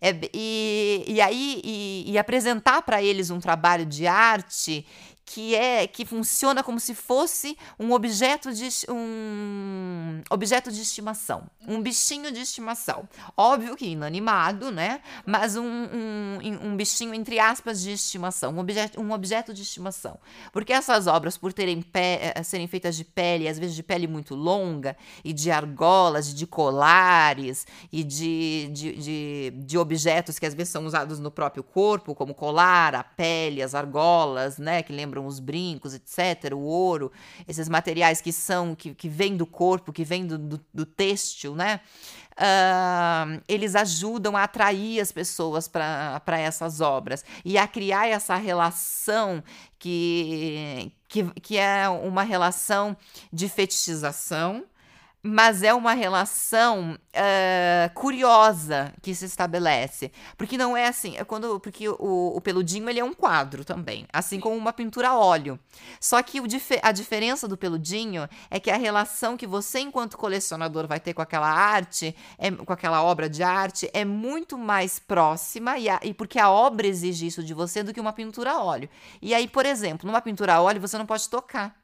[0.00, 4.86] É, e, e aí e, e apresentar para eles um trabalho de arte
[5.28, 11.82] que é que funciona como se fosse um objeto de um objeto de estimação, um
[11.82, 13.06] bichinho de estimação.
[13.36, 15.02] Óbvio que inanimado, né?
[15.26, 20.18] Mas um, um, um bichinho entre aspas de estimação, um objeto, um objeto de estimação.
[20.50, 24.34] Porque essas obras, por terem eh, serem feitas de pele, às vezes de pele muito
[24.34, 30.72] longa e de argolas, de colares e de, de, de, de objetos que às vezes
[30.72, 34.82] são usados no próprio corpo, como colar, a pele, as argolas, né?
[34.82, 37.10] Que lembram lembram os brincos, etc., o ouro,
[37.46, 41.54] esses materiais que são, que, que vêm do corpo, que vêm do, do, do têxtil,
[41.54, 41.80] né?
[42.36, 49.42] Uh, eles ajudam a atrair as pessoas para essas obras e a criar essa relação
[49.76, 52.96] que, que, que é uma relação
[53.32, 54.64] de fetichização
[55.22, 60.12] mas é uma relação uh, curiosa que se estabelece.
[60.36, 64.06] Porque não é assim, é quando porque o, o, peludinho ele é um quadro também,
[64.12, 65.58] assim como uma pintura a óleo.
[66.00, 66.40] Só que
[66.82, 71.22] a diferença do peludinho é que a relação que você, enquanto colecionador, vai ter com
[71.22, 76.14] aquela arte, é, com aquela obra de arte, é muito mais próxima, e, a, e
[76.14, 78.88] porque a obra exige isso de você do que uma pintura a óleo.
[79.20, 81.76] E aí, por exemplo, numa pintura a óleo você não pode tocar.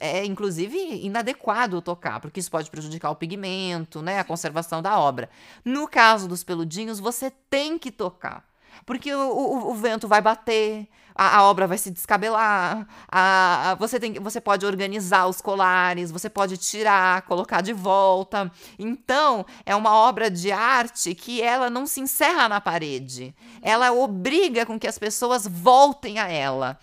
[0.00, 4.18] É, inclusive, inadequado tocar, porque isso pode prejudicar o pigmento, né?
[4.18, 5.28] A conservação da obra.
[5.64, 8.44] No caso dos peludinhos, você tem que tocar.
[8.84, 13.74] Porque o, o, o vento vai bater, a, a obra vai se descabelar, a, a,
[13.76, 18.50] você, tem, você pode organizar os colares, você pode tirar, colocar de volta.
[18.78, 23.34] Então, é uma obra de arte que ela não se encerra na parede.
[23.62, 26.78] Ela obriga com que as pessoas voltem a ela.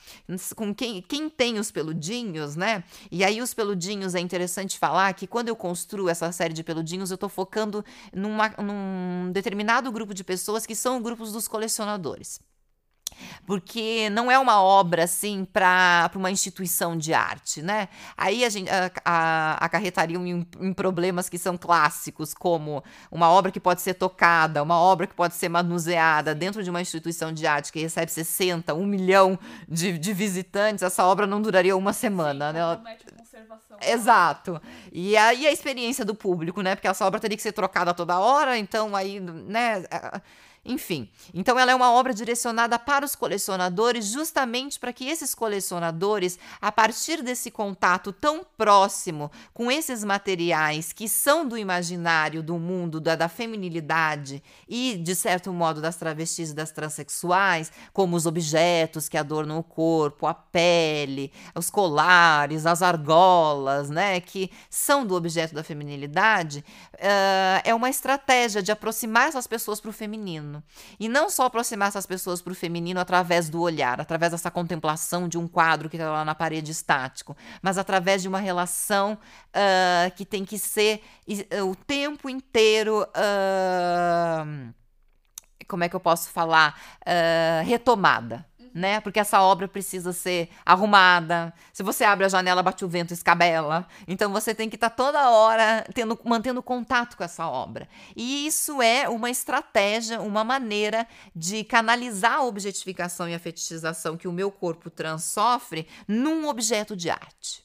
[0.56, 2.84] Com quem, quem tem os peludinhos, né?
[3.12, 7.12] E aí os peludinhos é interessante falar que quando eu construo essa série de peludinhos,
[7.12, 12.39] eu estou focando numa, num determinado grupo de pessoas que são grupos dos colecionadores
[13.46, 17.89] porque não é uma obra assim para uma instituição de arte, né?
[18.18, 23.52] Aí a gente a, a, acarretaria em, em, problemas que são clássicos, como uma obra
[23.52, 27.46] que pode ser tocada, uma obra que pode ser manuseada dentro de uma instituição de
[27.46, 29.38] arte que recebe 60, 1 milhão
[29.68, 32.60] de, de visitantes, essa obra não duraria uma semana, Sim, né?
[32.60, 32.84] Ela...
[33.82, 34.62] Exato.
[34.92, 36.76] E aí a experiência do público, né?
[36.76, 39.84] Porque essa obra teria que ser trocada toda hora, então aí, né?
[40.65, 46.39] Enfim, então ela é uma obra direcionada para os colecionadores, justamente para que esses colecionadores,
[46.62, 53.02] a partir desse contato tão próximo com esses materiais que são do imaginário do mundo
[53.02, 59.10] da, da feminilidade e, de certo modo, das travestis e das transexuais, como os objetos
[59.10, 65.54] que adornam o corpo, a pele, os colares, as argolas, né, que são do objeto
[65.54, 70.63] da feminilidade, uh, é uma estratégia de aproximar essas pessoas para o feminino feminino.
[71.00, 75.28] E não só aproximar essas pessoas para o feminino através do olhar, através dessa contemplação
[75.28, 80.12] de um quadro que está lá na parede estático, mas através de uma relação uh,
[80.16, 83.04] que tem que ser uh, o tempo inteiro.
[83.04, 84.74] Uh,
[85.68, 86.78] como é que eu posso falar?
[87.66, 89.00] retomada né?
[89.00, 91.54] Porque essa obra precisa ser arrumada.
[91.72, 93.88] Se você abre a janela, bate o vento, escabela.
[94.08, 97.88] Então você tem que estar tá toda hora tendo, mantendo contato com essa obra.
[98.16, 104.28] E isso é uma estratégia, uma maneira de canalizar a objetificação e a fetichização que
[104.28, 107.64] o meu corpo trans sofre num objeto de arte.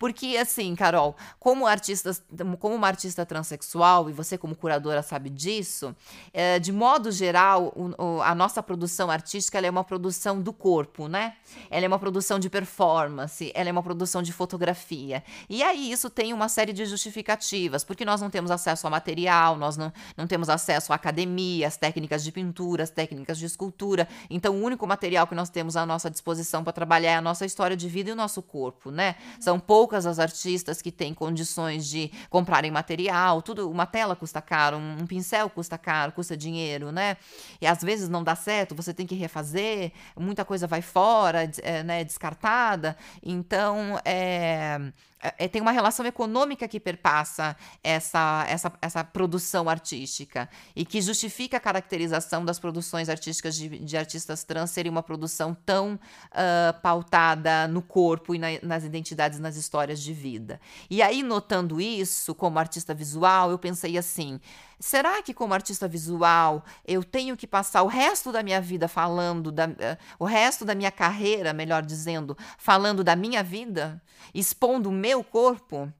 [0.00, 2.10] Porque, assim, Carol, como artista,
[2.58, 5.94] como uma artista transexual, e você como curadora sabe disso,
[6.32, 11.06] é, de modo geral, o, o, a nossa produção artística é uma produção do corpo,
[11.06, 11.34] né?
[11.70, 15.22] Ela é uma produção de performance, ela é uma produção de fotografia.
[15.50, 19.58] E aí isso tem uma série de justificativas, porque nós não temos acesso a material,
[19.58, 24.08] nós não, não temos acesso a academias, técnicas de pintura, técnicas de escultura.
[24.30, 27.44] Então, o único material que nós temos à nossa disposição para trabalhar é a nossa
[27.44, 29.16] história de vida e o nosso corpo, né?
[29.38, 34.40] São poucos poucas as artistas que têm condições de comprarem material, tudo, uma tela custa
[34.40, 37.16] caro, um, pincel custa caro, custa dinheiro, né?
[37.60, 41.82] E às vezes não dá certo, você tem que refazer, muita coisa vai fora, é,
[41.82, 42.96] né, descartada.
[43.20, 44.78] Então, é,
[45.20, 51.58] é, tem uma relação econômica que perpassa essa, essa, essa produção artística e que justifica
[51.58, 57.68] a caracterização das produções artísticas de, de artistas trans serem uma produção tão uh, pautada
[57.68, 60.60] no corpo e na, nas identidades, nas histórias de vida.
[60.88, 64.40] E aí, notando isso, como artista visual, eu pensei assim.
[64.78, 69.52] Será que, como artista visual, eu tenho que passar o resto da minha vida falando,
[69.52, 74.02] da, uh, o resto da minha carreira, melhor dizendo, falando da minha vida,
[74.34, 75.92] expondo o meu corpo?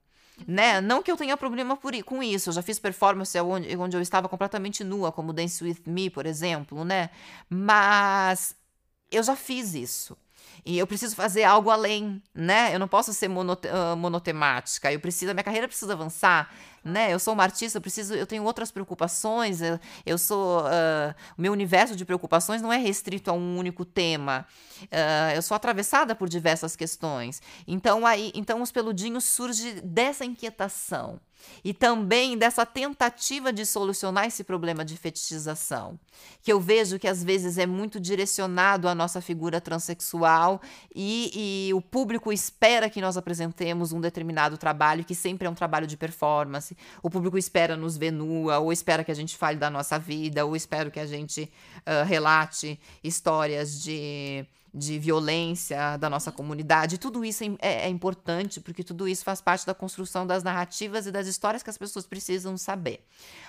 [0.47, 0.81] Né?
[0.81, 4.01] Não que eu tenha problema por, com isso, eu já fiz performance onde, onde eu
[4.01, 7.11] estava completamente nua, como Dance With Me, por exemplo, né?
[7.49, 8.57] Mas
[9.11, 10.17] eu já fiz isso.
[10.65, 12.75] E eu preciso fazer algo além, né?
[12.75, 14.93] Eu não posso ser monote monotemática.
[14.93, 16.53] Eu preciso, a minha carreira precisa avançar,
[16.85, 17.13] né?
[17.13, 19.61] Eu sou uma artista, eu preciso, eu tenho outras preocupações.
[19.61, 24.47] Eu, eu sou, uh, meu universo de preocupações não é restrito a um único tema.
[24.85, 27.43] Uh, eu sou atravessada por diversas questões.
[27.67, 31.21] Então aí, então os peludinhos surge dessa inquietação
[31.65, 35.99] e também dessa tentativa de solucionar esse problema de fetichização,
[36.43, 40.61] que eu vejo que às vezes é muito direcionado à nossa figura transexual
[40.95, 45.55] e, e, o público espera que nós apresentemos um determinado trabalho, que sempre é um
[45.55, 46.70] trabalho de performance.
[47.03, 50.45] O público espera nos ver nua, ou espera que a gente fale da nossa vida,
[50.45, 56.97] ou espera que a gente uh, relate histórias de de violência da nossa comunidade.
[56.97, 61.07] Tudo isso é, é, é, importante, porque tudo isso faz parte da construção das narrativas
[61.07, 63.05] e das histórias que as pessoas precisam saber.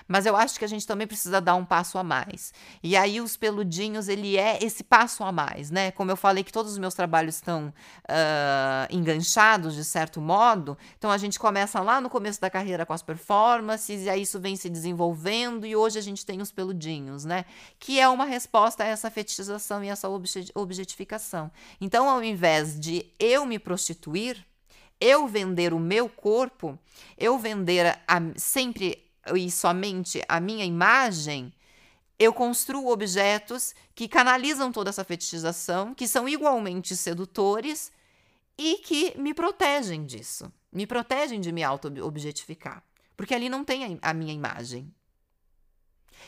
[0.08, 2.52] Mas eu acho que a gente também precisa dar um passo a mais.
[2.82, 5.92] E aí os peludinhos, ele é esse passo a mais, né?
[5.92, 11.10] Como eu falei que todos os meus trabalhos estão uh, enganchados, de certo modo, então
[11.10, 14.56] a gente começa lá no começo da carreira com as performances, e aí isso vem
[14.56, 17.44] se desenvolvendo, e hoje a gente tem os peludinhos, né?
[17.78, 21.11] Que é uma resposta a essa fetichização e essa objetificação
[21.80, 24.44] então, ao invés de eu me prostituir,
[25.00, 26.78] eu vender o meu corpo,
[27.18, 29.04] eu vender a, sempre
[29.34, 31.52] e somente a minha imagem,
[32.18, 37.90] eu construo objetos que canalizam toda essa fetichização, que são igualmente sedutores
[38.56, 40.52] e que me protegem disso.
[40.72, 42.82] Me protegem de me auto-objetificar.
[43.16, 44.92] Porque ali não tem a minha imagem.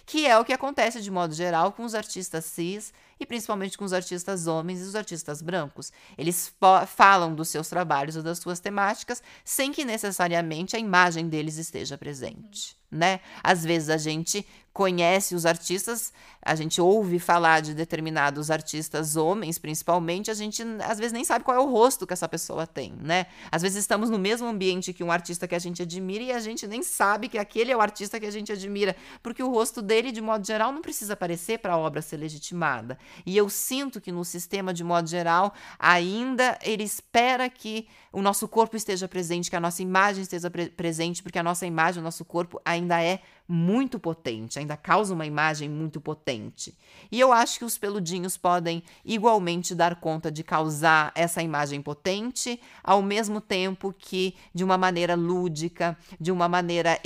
[0.04, 3.84] Que é o que acontece de modo geral com os artistas cis e principalmente com
[3.84, 5.92] os artistas homens e os artistas brancos.
[6.16, 6.52] Eles
[6.86, 11.96] falam dos seus trabalhos ou das suas temáticas sem que necessariamente a imagem deles esteja
[11.98, 13.20] presente né?
[13.42, 16.12] Às vezes a gente conhece os artistas,
[16.42, 21.44] a gente ouve falar de determinados artistas homens, principalmente, a gente às vezes nem sabe
[21.44, 23.26] qual é o rosto que essa pessoa tem, né?
[23.52, 26.40] Às vezes estamos no mesmo ambiente que um artista que a gente admira e a
[26.40, 29.80] gente nem sabe que aquele é o artista que a gente admira, porque o rosto
[29.80, 32.98] dele, de modo geral, não precisa aparecer para a obra ser legitimada.
[33.24, 38.46] E eu sinto que no sistema, de modo geral, ainda ele espera que o nosso
[38.48, 42.04] corpo esteja presente, que a nossa imagem esteja pre presente, porque a nossa imagem, o
[42.04, 46.74] nosso corpo ainda é muito potente, ainda causa uma imagem muito potente.
[47.12, 52.58] E eu acho que os peludinhos podem igualmente dar conta de causar essa imagem potente,
[52.82, 56.98] ao mesmo tempo que de uma maneira lúdica, de uma maneira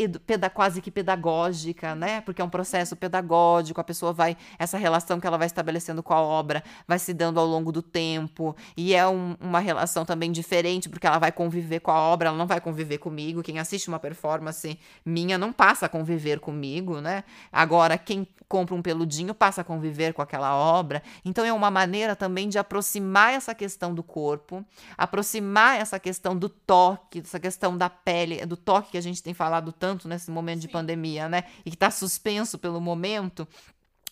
[0.55, 2.21] quase que pedagógica, né?
[2.21, 6.15] Porque é um processo pedagógico, a pessoa vai, essa relação que ela vai estabelecendo com
[6.15, 10.31] a obra vai se dando ao longo do tempo, e é um, uma relação também
[10.31, 13.43] diferente, porque ela vai conviver com a obra, ela não vai conviver comigo.
[13.43, 17.25] Quem assiste uma performance minha não passa a conviver conviver comigo, né?
[17.51, 21.03] Agora, quem compra um peludinho passa a conviver com aquela obra.
[21.25, 24.65] Então, é uma maneira também de aproximar essa questão do corpo,
[24.97, 29.35] aproximar essa questão do toque, essa questão da pele, do toque que a gente tem
[29.35, 31.45] falado tanto nesse momento de pandemia, né?
[31.65, 33.47] E que está suspenso pelo momento.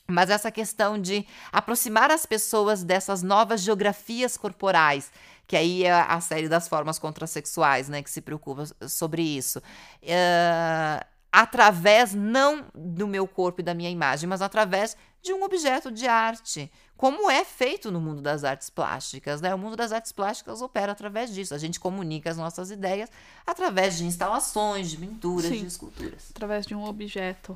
[0.09, 5.11] Mas essa questão de aproximar as pessoas dessas novas geografias corporais,
[5.49, 9.59] que aí é a série das formas contrasexuais, né, que se preocupa sobre isso.
[10.03, 15.91] Uh, através não do meu corpo e da minha imagem, mas através de um objeto
[15.91, 19.55] de arte, como é feito no mundo das artes plásticas, né?
[19.55, 21.55] O mundo das artes plásticas opera através disso.
[21.55, 23.11] A gente comunica as nossas ideias
[23.47, 27.55] através de instalações, de pinturas, Sim, de esculturas, através de um objeto.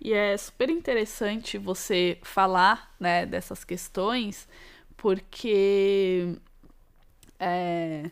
[0.00, 4.48] E é super interessante você falar, né, dessas questões,
[4.96, 6.36] porque
[7.38, 8.10] é,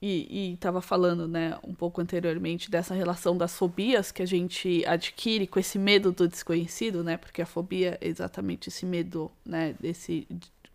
[0.00, 5.46] e estava falando, né, um pouco anteriormente dessa relação das fobias que a gente adquire
[5.46, 7.16] com esse medo do desconhecido, né?
[7.16, 10.26] Porque a fobia é exatamente esse medo, né, desse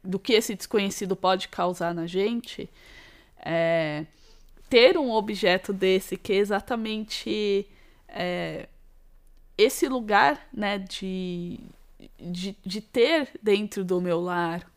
[0.03, 2.69] do que esse desconhecido pode causar na gente.
[3.39, 4.05] É,
[4.69, 7.65] ter um objeto desse que é exatamente
[8.09, 8.67] é,
[9.57, 11.59] esse lugar, né, de,
[12.19, 14.72] de, de ter dentro do meu lar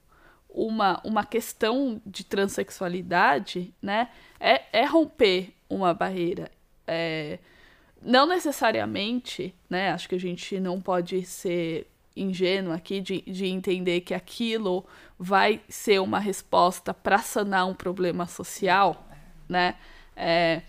[0.57, 4.09] uma, uma questão de transexualidade, né,
[4.41, 6.51] é, é romper uma barreira.
[6.87, 7.39] É,
[8.01, 11.87] não necessariamente, né, acho que a gente não pode ser
[12.17, 14.87] ingênuo aqui de, de entender que aquilo
[15.19, 19.07] vai ser uma resposta para sanar um problema social,
[19.47, 19.75] né,
[20.17, 20.63] é,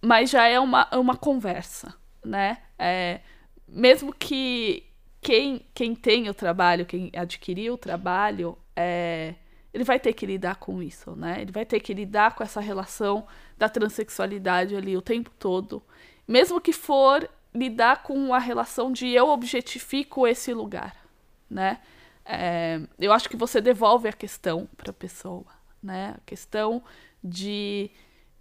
[0.00, 1.92] mas já é uma, uma conversa,
[2.24, 3.20] né, é,
[3.66, 4.84] mesmo que
[5.20, 9.34] quem, quem tem o trabalho, quem adquiriu o trabalho, é,
[9.72, 11.40] ele vai ter que lidar com isso, né?
[11.40, 15.82] Ele vai ter que lidar com essa relação da transexualidade ali o tempo todo.
[16.26, 20.96] Mesmo que for lidar com a relação de eu objetifico esse lugar,
[21.48, 21.80] né?
[22.24, 25.46] é, eu acho que você devolve a questão para a pessoa,
[25.82, 26.14] né?
[26.16, 26.82] A questão
[27.22, 27.90] de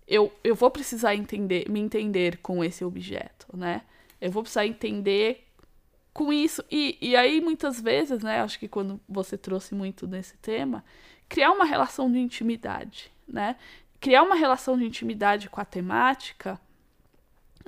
[0.08, 3.82] eu, eu vou precisar entender, me entender com esse objeto, né?
[4.22, 5.48] Eu vou precisar entender
[6.14, 6.64] com isso.
[6.70, 8.42] E, e aí, muitas vezes, né?
[8.42, 10.84] Acho que quando você trouxe muito nesse tema,
[11.28, 13.56] criar uma relação de intimidade, né?
[14.00, 16.60] Criar uma relação de intimidade com a temática,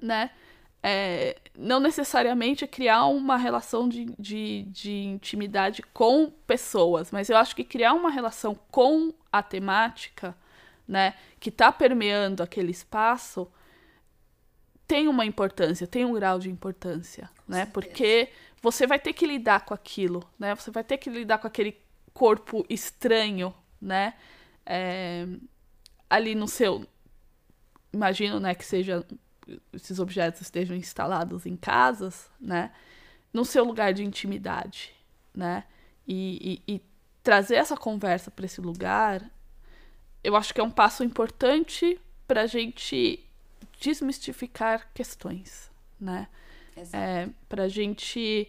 [0.02, 0.32] né?
[0.84, 7.56] É, não necessariamente criar uma relação de, de, de intimidade com pessoas, mas eu acho
[7.56, 10.36] que criar uma relação com a temática,
[10.88, 13.48] né, que está permeando aquele espaço,
[14.92, 17.60] tem uma importância, tem um grau de importância, com né?
[17.60, 17.72] Certeza.
[17.72, 18.30] Porque
[18.62, 20.54] você vai ter que lidar com aquilo, né?
[20.54, 21.78] Você vai ter que lidar com aquele
[22.14, 24.16] corpo estranho, né?
[24.66, 25.26] É,
[26.10, 26.86] ali no seu,
[27.94, 29.06] imagino, né, que seja
[29.72, 32.74] esses objetos estejam instalados em casas, né?
[33.32, 34.94] No seu lugar de intimidade,
[35.34, 35.64] né?
[36.06, 36.82] E, e, e
[37.24, 39.24] trazer essa conversa para esse lugar,
[40.22, 43.26] eu acho que é um passo importante para a gente
[43.82, 46.27] desmistificar questões, né?
[46.93, 48.47] É, para a gente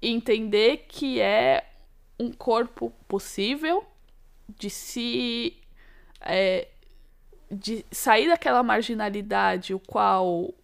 [0.00, 1.68] entender que é
[2.18, 3.84] um corpo possível
[4.48, 5.56] de se
[6.20, 6.68] é,
[7.50, 10.54] de sair daquela marginalidade o qual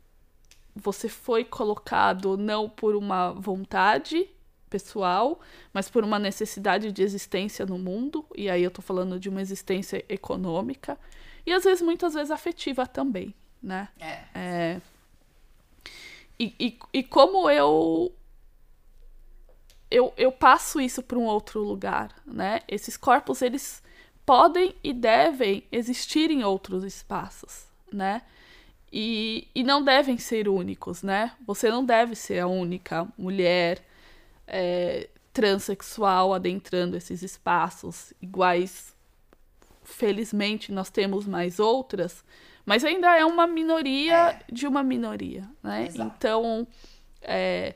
[0.75, 4.29] você foi colocado não por uma vontade
[4.71, 5.39] pessoal,
[5.73, 9.43] mas por uma necessidade de existência no mundo, e aí eu tô falando de uma
[9.43, 10.99] existência econômica,
[11.45, 13.89] e às vezes, muitas vezes, afetiva também, né?
[14.01, 14.19] É.
[14.35, 14.81] é...
[16.39, 18.13] E, e, e como eu
[19.93, 22.61] eu, eu passo isso para um outro lugar, né?
[22.67, 23.83] Esses corpos, eles
[24.25, 28.23] podem e devem existir em outros espaços, né?
[28.91, 31.33] E, e não devem ser únicos, né?
[31.47, 33.85] Você não deve ser a única mulher
[34.47, 38.95] é, transexual adentrando esses espaços, iguais.
[39.85, 42.25] Felizmente, nós temos mais outras,
[42.65, 44.41] mas ainda é uma minoria é.
[44.53, 45.87] de uma minoria, né?
[45.87, 46.13] Exato.
[46.17, 46.67] Então,
[47.21, 47.75] é,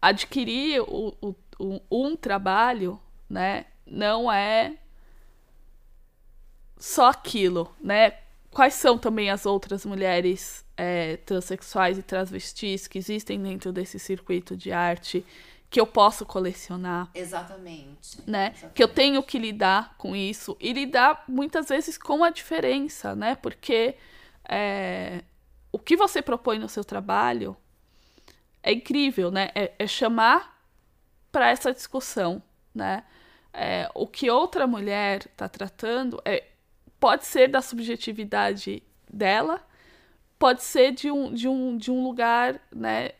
[0.00, 4.76] adquirir o, o, o, um trabalho, né, não é
[6.78, 8.18] só aquilo, né?
[8.50, 14.56] Quais são também as outras mulheres é, transexuais e transvestis que existem dentro desse circuito
[14.56, 15.24] de arte
[15.68, 17.10] que eu posso colecionar?
[17.14, 18.20] Exatamente.
[18.26, 18.48] Né?
[18.48, 18.74] Exatamente.
[18.74, 23.34] Que eu tenho que lidar com isso e lidar muitas vezes com a diferença, né?
[23.34, 23.96] Porque
[24.48, 25.22] é,
[25.72, 27.56] o que você propõe no seu trabalho
[28.62, 29.50] é incrível, né?
[29.54, 30.56] É, é chamar
[31.30, 32.42] para essa discussão,
[32.74, 33.04] né?
[33.52, 36.44] É, o que outra mulher está tratando é
[37.00, 39.60] pode ser da subjetividade dela,
[40.38, 43.12] pode ser de um, de um, de um lugar, né,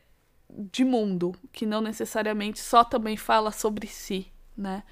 [0.48, 4.82] de mundo, que não necessariamente só também fala sobre si, né?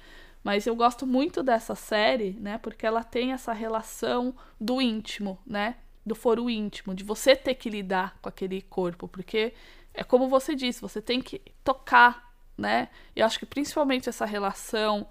[0.43, 5.77] Mas eu gosto muito dessa série, né, porque ela tem essa relação do íntimo, né?
[6.05, 9.53] Do foro íntimo, de você ter que lidar com aquele corpo, porque
[9.93, 12.89] é como você disse, você tem que tocar, né?
[13.15, 15.07] Eu acho que principalmente essa relação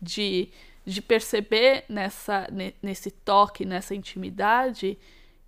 [0.00, 0.50] de
[0.86, 2.46] de perceber nessa,
[2.80, 4.96] nesse toque, nessa intimidade,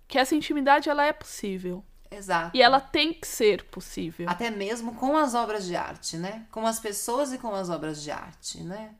[0.05, 1.81] que essa intimidade ela é possível.
[2.11, 2.55] Exato.
[2.57, 4.27] E ela tem que ser possível.
[4.29, 6.45] Até mesmo com as obras de arte, né?
[6.51, 8.95] Com as pessoas e com as obras de arte, né?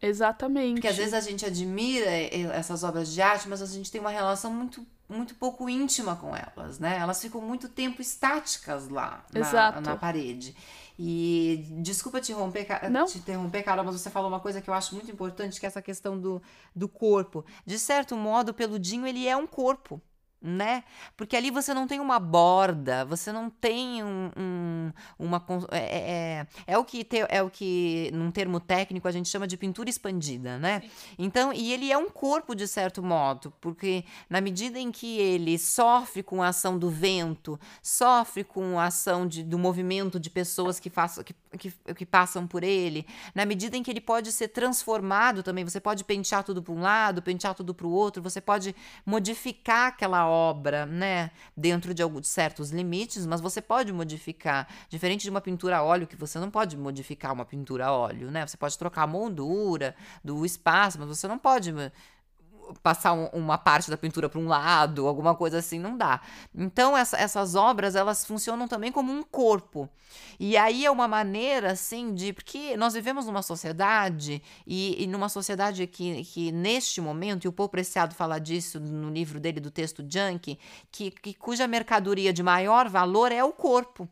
[0.00, 0.74] Exatamente.
[0.74, 2.10] Porque às vezes a gente admira
[2.54, 6.34] essas obras de arte, mas a gente tem uma relação muito, muito pouco íntima com
[6.36, 6.98] elas, né?
[6.98, 10.54] Elas ficam muito tempo estáticas lá na, na parede.
[11.00, 13.06] E desculpa te interromper, Não?
[13.06, 15.68] te interromper, Carol, mas você falou uma coisa que eu acho muito importante, que é
[15.68, 16.42] essa questão do,
[16.74, 17.44] do corpo.
[17.64, 20.00] De certo modo, o peludinho ele é um corpo
[20.40, 20.84] né?
[21.16, 25.98] Porque ali você não tem uma borda, você não tem um, um uma é, é,
[25.98, 29.56] é, é, o que te, é o que num termo técnico a gente chama de
[29.56, 30.80] pintura expandida, né?
[30.80, 30.90] Sim.
[31.18, 35.58] Então, e ele é um corpo de certo modo, porque na medida em que ele
[35.58, 40.78] sofre com a ação do vento, sofre com a ação de, do movimento de pessoas
[40.78, 44.48] que façam que, que, que passam por ele, na medida em que ele pode ser
[44.48, 48.40] transformado também, você pode pentear tudo para um lado, pentear tudo para o outro, você
[48.40, 48.74] pode
[49.04, 55.30] modificar aquela obra, né, dentro de alguns certos limites, mas você pode modificar, diferente de
[55.30, 58.46] uma pintura a óleo que você não pode modificar uma pintura a óleo, né?
[58.46, 61.72] Você pode trocar a moldura do espaço, mas você não pode
[62.82, 66.20] passar um, uma parte da pintura para um lado, alguma coisa assim, não dá.
[66.54, 69.88] Então, essa, essas obras, elas funcionam também como um corpo.
[70.38, 72.32] E aí é uma maneira, assim, de.
[72.32, 77.52] Porque nós vivemos numa sociedade, e, e numa sociedade que, que, neste momento, e o
[77.52, 80.58] Paul Preciado fala disso no livro dele, do texto Junk,
[80.90, 84.08] que, que cuja mercadoria de maior valor é o corpo.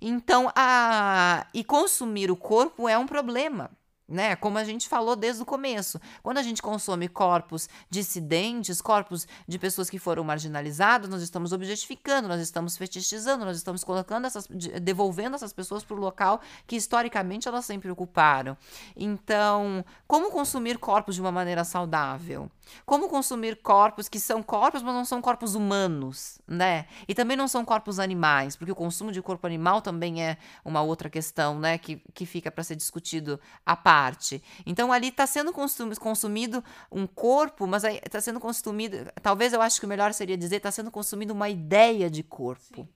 [0.00, 3.70] Então, a e consumir o corpo é um problema
[4.08, 4.34] né?
[4.34, 6.00] Como a gente falou desde o começo.
[6.22, 12.26] Quando a gente consome corpos dissidentes, corpos de pessoas que foram marginalizadas, nós estamos objetificando,
[12.26, 14.46] nós estamos fetichizando, nós estamos colocando essas,
[14.80, 18.56] devolvendo essas pessoas para o local que historicamente elas sempre ocuparam.
[18.96, 22.50] Então, como consumir corpos de uma maneira saudável?
[22.84, 26.86] Como consumir corpos que são corpos, mas não são corpos humanos, né?
[27.06, 30.82] E também não são corpos animais, porque o consumo de corpo animal também é uma
[30.82, 31.78] outra questão, né?
[31.78, 34.42] Que, que fica para ser discutido à parte.
[34.66, 38.96] Então ali está sendo consumido um corpo, mas está sendo consumido.
[39.22, 42.82] Talvez eu acho que o melhor seria dizer está sendo consumido uma ideia de corpo.
[42.84, 42.88] Sim.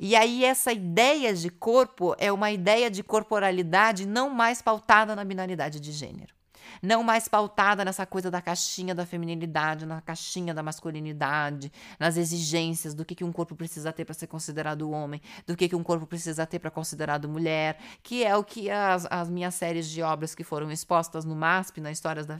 [0.00, 5.24] E aí, essa ideia de corpo é uma ideia de corporalidade não mais pautada na
[5.24, 6.37] binaridade de gênero
[6.82, 12.94] não mais pautada nessa coisa da caixinha da feminilidade, na caixinha da masculinidade, nas exigências
[12.94, 15.82] do que, que um corpo precisa ter para ser considerado homem, do que, que um
[15.82, 20.02] corpo precisa ter para considerado mulher, que é o que as, as minhas séries de
[20.02, 22.38] obras que foram expostas no MASP, na histórias da,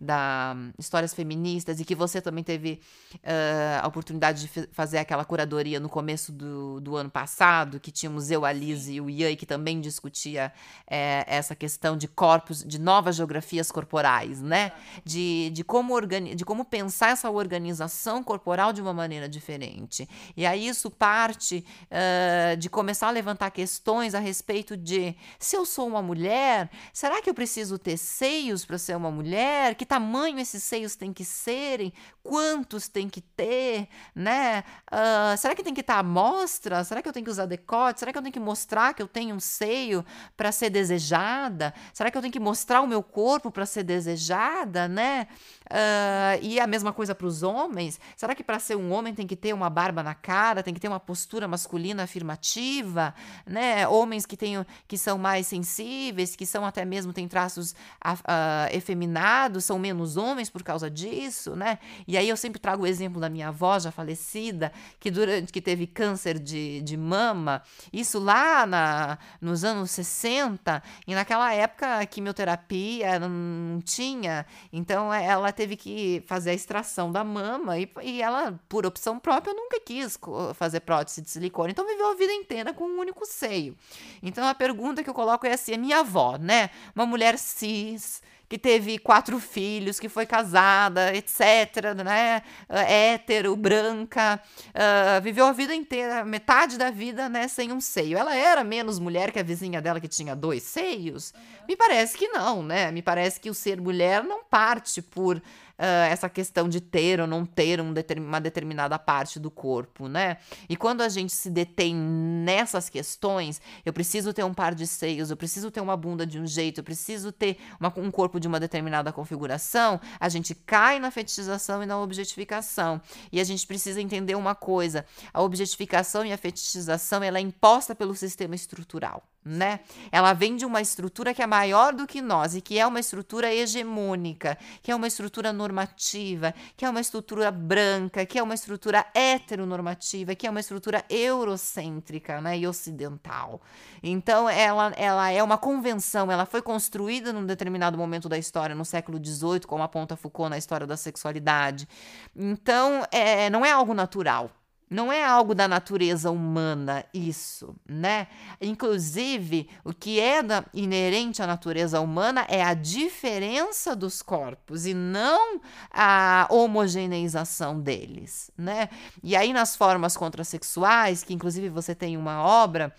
[0.00, 2.80] da histórias feministas, e que você também teve
[3.14, 8.30] uh, a oportunidade de fazer aquela curadoria no começo do, do ano passado, que tínhamos
[8.30, 10.52] eu, a Liz e o Ian, que também discutia
[10.86, 13.16] é, essa questão de corpos, de novas
[13.56, 14.72] geografias corporais, né?
[15.04, 20.08] De, de, como organi de como pensar essa organização corporal de uma maneira diferente.
[20.36, 25.64] E aí isso parte uh, de começar a levantar questões a respeito de se eu
[25.64, 29.74] sou uma mulher, será que eu preciso ter seios para ser uma mulher?
[29.74, 31.92] Que tamanho esses seios têm que serem?
[32.22, 34.64] Quantos tem que ter, né?
[34.90, 36.82] Uh, será que tem que estar à mostra?
[36.84, 38.00] Será que eu tenho que usar decote?
[38.00, 40.04] Será que eu tenho que mostrar que eu tenho um seio
[40.36, 41.72] para ser desejada?
[41.92, 45.26] Será que eu tenho que mostrar o meu corpo para ser desejada, né?
[45.66, 47.98] Uh, e a mesma coisa para os homens.
[48.16, 50.78] Será que para ser um homem tem que ter uma barba na cara, tem que
[50.78, 53.86] ter uma postura masculina afirmativa, né?
[53.88, 59.64] Homens que tenham, que são mais sensíveis, que são até mesmo têm traços uh, efeminados,
[59.64, 61.78] são menos homens por causa disso, né?
[62.06, 65.60] E aí eu sempre trago o exemplo da minha avó já falecida, que durante que
[65.60, 72.06] teve câncer de, de mama, isso lá na, nos anos 60, e naquela época a
[72.06, 78.58] quimioterapia não tinha, então ela teve que fazer a extração da mama e, e ela,
[78.68, 80.18] por opção própria, nunca quis
[80.54, 83.76] fazer prótese de silicone, então viveu a vida inteira com um único seio.
[84.22, 86.70] Então a pergunta que eu coloco é assim: a minha avó, né?
[86.94, 92.42] Uma mulher cis que teve quatro filhos, que foi casada, etc., né?
[92.68, 98.16] Hétero, branca, uh, viveu a vida inteira, metade da vida, né, sem um seio.
[98.16, 101.32] Ela era menos mulher que a vizinha dela que tinha dois seios?
[101.32, 101.66] Uhum.
[101.68, 102.90] Me parece que não, né?
[102.92, 105.42] Me parece que o ser mulher não parte por
[105.78, 110.38] uh, essa questão de ter ou não ter um uma determinada parte do corpo, né?
[110.68, 115.30] E quando a gente se detém nessas questões, eu preciso ter um par de seios,
[115.30, 118.48] eu preciso ter uma bunda de um jeito, eu preciso ter uma, um corpo de
[118.48, 123.00] uma determinada configuração, a gente cai na fetichização e na objetificação.
[123.30, 127.94] E a gente precisa entender uma coisa: a objetificação e a fetichização ela é imposta
[127.94, 129.80] pelo sistema estrutural né?
[130.10, 132.98] Ela vem de uma estrutura que é maior do que nós e que é uma
[132.98, 138.54] estrutura hegemônica, que é uma estrutura normativa, que é uma estrutura branca, que é uma
[138.54, 143.60] estrutura heteronormativa, que é uma estrutura eurocêntrica, né, e ocidental.
[144.02, 148.84] Então ela, ela é uma convenção, ela foi construída num determinado momento da história, no
[148.84, 151.88] século XVIII, como aponta Foucault na história da sexualidade.
[152.34, 154.50] Então é, não é algo natural.
[154.88, 158.28] Não é algo da natureza humana isso, né?
[158.60, 164.94] Inclusive, o que é da, inerente à natureza humana é a diferença dos corpos e
[164.94, 165.60] não
[165.90, 168.88] a homogeneização deles, né?
[169.24, 172.94] E aí nas formas contrasexuais, que inclusive você tem uma obra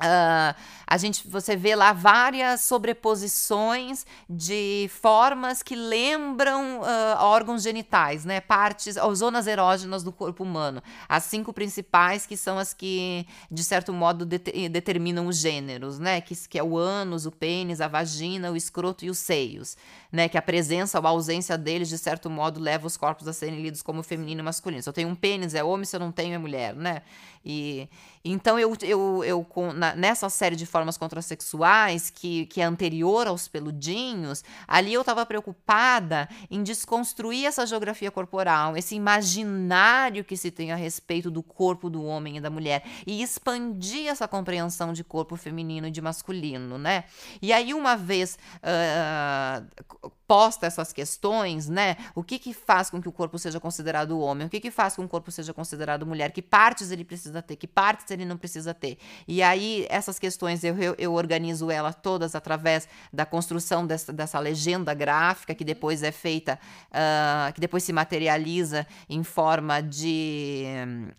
[0.00, 0.54] Uh,
[0.86, 8.40] a gente, você vê lá várias sobreposições de formas que lembram uh, órgãos genitais, né?
[8.40, 10.82] Partes, ou zonas erógenas do corpo humano.
[11.08, 14.38] As cinco principais que são as que, de certo modo, de
[14.68, 16.20] determinam os gêneros, né?
[16.20, 19.76] Que, que é o ânus, o pênis, a vagina, o escroto e os seios,
[20.10, 20.28] né?
[20.28, 23.62] Que a presença ou a ausência deles, de certo modo, leva os corpos a serem
[23.62, 24.82] lidos como feminino e masculino.
[24.82, 27.02] Se eu tenho um pênis, é homem, se eu não tenho, é mulher, né?
[27.44, 27.88] E
[28.22, 33.48] então eu, eu, eu na, nessa série de formas contrasexuais que, que é anterior aos
[33.48, 40.70] peludinhos, ali eu estava preocupada em desconstruir essa geografia corporal, esse imaginário que se tem
[40.70, 45.34] a respeito do corpo do homem e da mulher e expandir essa compreensão de corpo
[45.34, 47.04] feminino e de masculino, né?
[47.40, 51.96] E aí uma vez uh, posta essas questões, né?
[52.14, 54.46] O que que faz com que o corpo seja considerado homem?
[54.46, 56.30] O que que faz com que o corpo seja considerado mulher?
[56.30, 57.56] Que partes ele precisa ter?
[57.56, 58.96] Que partes ele não precisa ter?
[59.26, 64.38] E aí, essas questões eu, eu, eu organizo elas todas através da construção dessa, dessa
[64.38, 66.60] legenda gráfica, que depois é feita,
[66.92, 70.62] uh, que depois se materializa em forma de,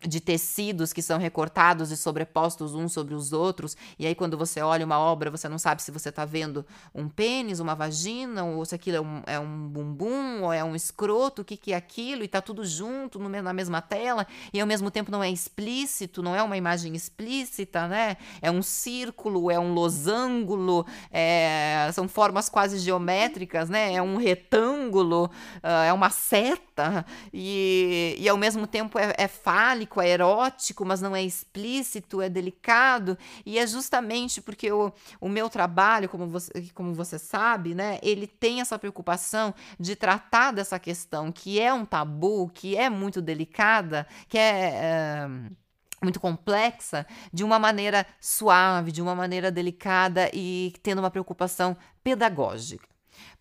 [0.07, 3.75] de tecidos que são recortados e sobrepostos uns sobre os outros.
[3.99, 7.09] E aí, quando você olha uma obra, você não sabe se você está vendo um
[7.09, 11.41] pênis, uma vagina, ou se aquilo é um, é um bumbum, ou é um escroto,
[11.41, 14.67] o que, que é aquilo, e tá tudo junto no, na mesma tela, e ao
[14.67, 18.17] mesmo tempo não é explícito, não é uma imagem explícita, né?
[18.41, 23.93] É um círculo, é um losango, é, são formas quase geométricas, né?
[23.93, 30.01] É um retângulo, uh, é uma seta, e, e ao mesmo tempo é, é fálico,
[30.01, 35.49] é erótico, mas não é explícito, é delicado, e é justamente porque o, o meu
[35.49, 37.99] trabalho, como você, como você sabe, né?
[38.01, 38.90] Ele tem essa preocupação
[39.79, 44.71] de tratar dessa questão que é um tabu, que é muito delicada, que é.
[44.73, 45.27] é
[46.03, 52.89] muito complexa, de uma maneira suave, de uma maneira delicada e tendo uma preocupação pedagógica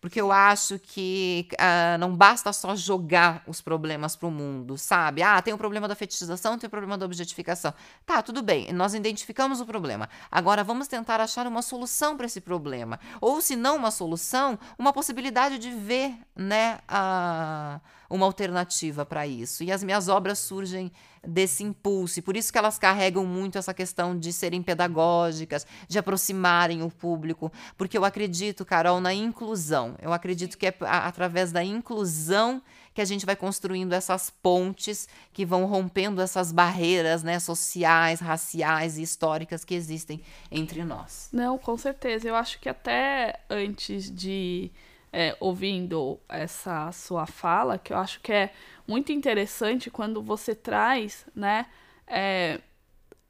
[0.01, 5.21] porque eu acho que uh, não basta só jogar os problemas para o mundo, sabe?
[5.21, 7.71] Ah, tem o problema da fetichização, tem o problema da objetificação.
[8.03, 10.09] Tá, tudo bem, nós identificamos o problema.
[10.31, 12.99] Agora vamos tentar achar uma solução para esse problema.
[13.21, 16.79] Ou, se não uma solução, uma possibilidade de ver, né.
[16.89, 17.79] Uh,
[18.11, 19.63] uma alternativa para isso.
[19.63, 20.91] E as minhas obras surgem
[21.25, 25.99] desse impulso, e por isso que elas carregam muito essa questão de serem pedagógicas, de
[25.99, 29.90] aproximarem o público, porque eu acredito, Carol, na inclusão.
[30.01, 32.61] Eu acredito que é através da inclusão
[32.93, 38.97] que a gente vai construindo essas pontes que vão rompendo essas barreiras, né, sociais, raciais
[38.97, 40.21] e históricas que existem
[40.51, 41.29] entre nós.
[41.31, 42.27] Não, com certeza.
[42.27, 44.71] Eu acho que até antes de
[45.13, 48.53] é, ouvindo essa sua fala, que eu acho que é
[48.87, 51.67] muito interessante quando você traz, né,
[52.07, 52.59] é,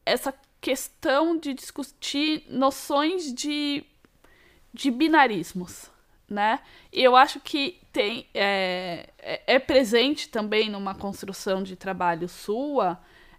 [0.06, 3.84] essa questão de discutir noções de,
[4.74, 5.91] de binarismos,
[6.32, 6.62] né?
[6.92, 12.98] E eu acho que tem é, é, é presente também numa construção de trabalho sua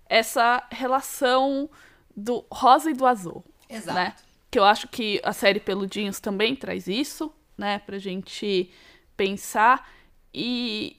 [0.09, 1.70] essa relação
[2.14, 3.95] do rosa e do azul, Exato.
[3.95, 4.14] né?
[4.51, 8.70] Que eu acho que a série Peludinhos também traz isso, né, pra gente
[9.16, 9.90] pensar
[10.34, 10.99] e,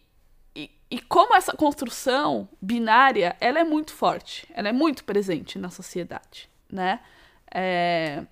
[0.56, 5.70] e, e, como essa construção binária, ela é muito forte, ela é muito presente na
[5.70, 7.00] sociedade, né,
[7.54, 8.26] é,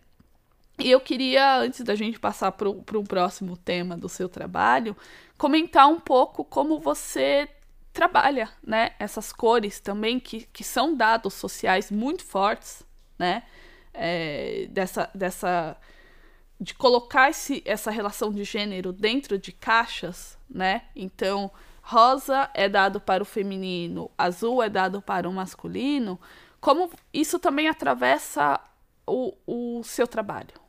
[0.82, 4.96] e eu queria, antes da gente passar para o próximo tema do seu trabalho,
[5.38, 7.48] comentar um pouco como você
[7.94, 12.84] trabalha, né, essas cores também, que, que são dados sociais muito fortes,
[13.18, 13.44] né,
[13.94, 15.78] é, dessa, dessa
[16.60, 20.84] de colocar esse, essa relação de gênero dentro de caixas, né?
[20.96, 21.50] Então,
[21.82, 26.20] rosa é dado para o feminino, azul é dado para o masculino.
[26.60, 28.60] Como isso também atravessa
[29.08, 30.61] o, o seu trabalho?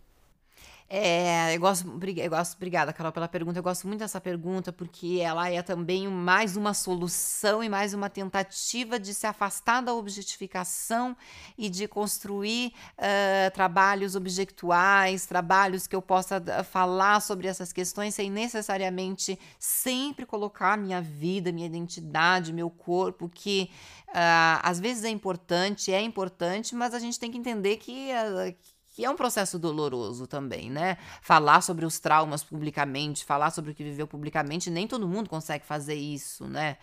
[0.95, 1.88] É, eu gosto,
[2.18, 3.59] eu gosto, obrigada, Carol, pela pergunta.
[3.59, 8.11] Eu gosto muito dessa pergunta porque ela é também mais uma solução e mais uma
[8.11, 11.16] tentativa de se afastar da objetificação
[11.57, 18.30] e de construir uh, trabalhos objectuais, trabalhos que eu possa falar sobre essas questões sem
[18.30, 23.70] necessariamente sempre colocar minha vida, minha identidade, meu corpo, que
[24.09, 28.11] uh, às vezes é importante, é importante, mas a gente tem que entender que.
[28.12, 30.99] Uh, que é um processo doloroso também, né?
[31.22, 35.64] Falar sobre os traumas publicamente, falar sobre o que viveu publicamente, nem todo mundo consegue
[35.64, 36.76] fazer isso, né?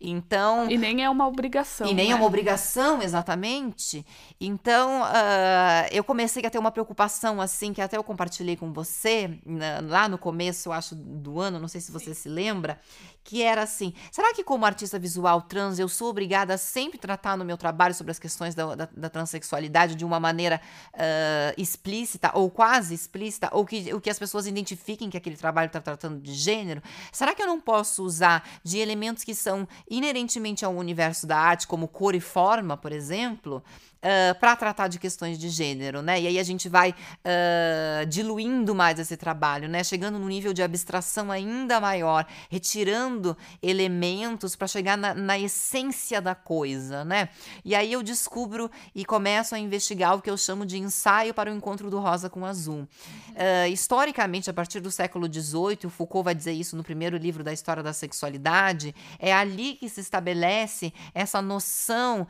[0.00, 0.70] Então.
[0.70, 1.86] E nem é uma obrigação.
[1.86, 2.12] E nem né?
[2.12, 4.04] é uma obrigação, exatamente.
[4.40, 9.38] Então, uh, eu comecei a ter uma preocupação, assim, que até eu compartilhei com você,
[9.44, 12.14] na, lá no começo, eu acho, do ano, não sei se você Sim.
[12.14, 12.78] se lembra,
[13.26, 17.36] que era assim: será que, como artista visual trans, eu sou obrigada a sempre tratar
[17.36, 20.60] no meu trabalho sobre as questões da, da, da transexualidade de uma maneira
[20.94, 25.66] uh, explícita ou quase explícita, ou que, o que as pessoas identifiquem que aquele trabalho
[25.66, 26.80] está tratando de gênero?
[27.12, 31.66] Será que eu não posso usar de elementos que são inerentemente ao universo da arte,
[31.66, 33.62] como cor e forma, por exemplo,
[34.06, 36.20] uh, para tratar de questões de gênero, né?
[36.20, 39.82] E aí a gente vai uh, diluindo mais esse trabalho, né?
[39.82, 46.34] Chegando num nível de abstração ainda maior, retirando elementos para chegar na, na, essência da
[46.34, 47.28] coisa, né?
[47.64, 51.50] E aí eu descubro e começo a investigar o que eu chamo de ensaio para
[51.50, 52.88] o encontro do rosa com o azul.
[53.30, 57.42] Uh, historicamente, a partir do século XVIII, o Foucault vai dizer isso no primeiro livro
[57.42, 62.26] da História da Sexualidade, é ali que se estabelece essa noção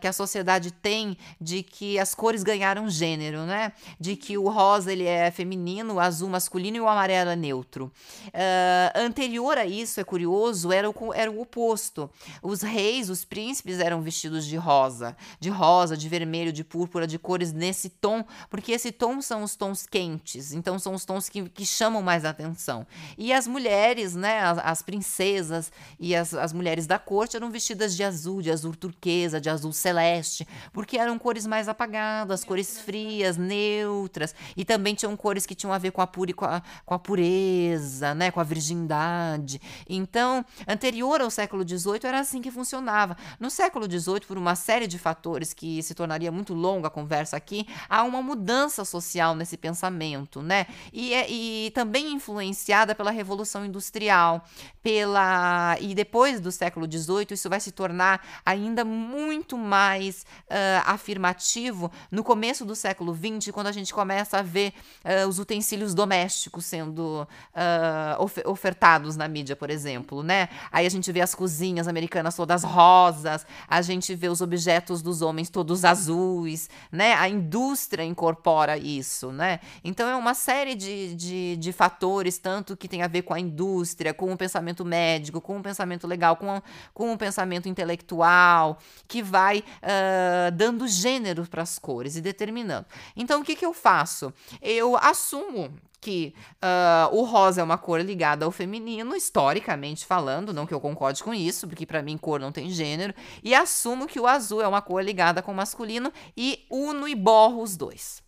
[0.00, 0.97] que a sociedade tem
[1.40, 3.72] de que as cores ganharam gênero, né?
[3.98, 7.92] De que o rosa ele é feminino, o azul masculino e o amarelo é neutro.
[8.28, 12.10] Uh, anterior a isso, é curioso, era o, era o oposto.
[12.42, 17.18] Os reis, os príncipes eram vestidos de rosa, de rosa, de vermelho, de púrpura, de
[17.18, 21.48] cores nesse tom, porque esse tom são os tons quentes, então são os tons que,
[21.48, 22.86] que chamam mais atenção.
[23.16, 27.96] E as mulheres, né, as, as princesas e as, as mulheres da corte eram vestidas
[27.96, 30.46] de azul, de azul turquesa, de azul celeste,
[30.78, 35.78] porque eram cores mais apagadas, cores frias, neutras, e também tinham cores que tinham a
[35.78, 39.60] ver com a, pura, com a, com a pureza, né, com a virgindade.
[39.88, 43.16] Então, anterior ao século XVIII era assim que funcionava.
[43.40, 47.36] No século XVIII, por uma série de fatores que se tornaria muito longa a conversa
[47.36, 50.64] aqui, há uma mudança social nesse pensamento, né?
[50.92, 54.44] E, é, e também influenciada pela Revolução Industrial,
[54.80, 61.90] pela e depois do século XVIII isso vai se tornar ainda muito mais uh, afirmativo
[62.10, 64.72] no começo do século XX, quando a gente começa a ver
[65.04, 70.48] uh, os utensílios domésticos sendo uh, of ofertados na mídia, por exemplo, né?
[70.70, 75.22] Aí a gente vê as cozinhas americanas todas rosas, a gente vê os objetos dos
[75.22, 77.14] homens todos azuis, né?
[77.14, 79.60] A indústria incorpora isso, né?
[79.82, 83.40] Então é uma série de, de, de fatores, tanto que tem a ver com a
[83.40, 86.60] indústria, com o pensamento médico, com o pensamento legal, com,
[86.92, 92.86] com o pensamento intelectual, que vai uh, dando gênero para as cores e determinando.
[93.16, 94.34] Então o que, que eu faço?
[94.60, 100.66] Eu assumo que uh, o rosa é uma cor ligada ao feminino, historicamente falando, não
[100.66, 104.20] que eu concorde com isso, porque para mim cor não tem gênero, e assumo que
[104.20, 108.27] o azul é uma cor ligada com o masculino e uno e borro os dois.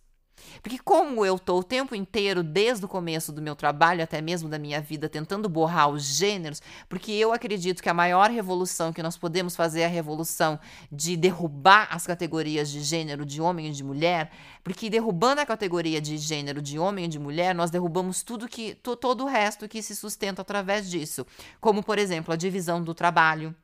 [0.61, 4.49] Porque como eu estou o tempo inteiro, desde o começo do meu trabalho, até mesmo
[4.49, 9.03] da minha vida, tentando borrar os gêneros, porque eu acredito que a maior revolução que
[9.03, 10.59] nós podemos fazer é a revolução
[10.91, 14.31] de derrubar as categorias de gênero de homem e de mulher,
[14.63, 18.75] porque derrubando a categoria de gênero de homem e de mulher, nós derrubamos tudo que
[18.75, 21.25] todo o resto que se sustenta através disso,
[21.59, 23.55] como por exemplo, a divisão do trabalho,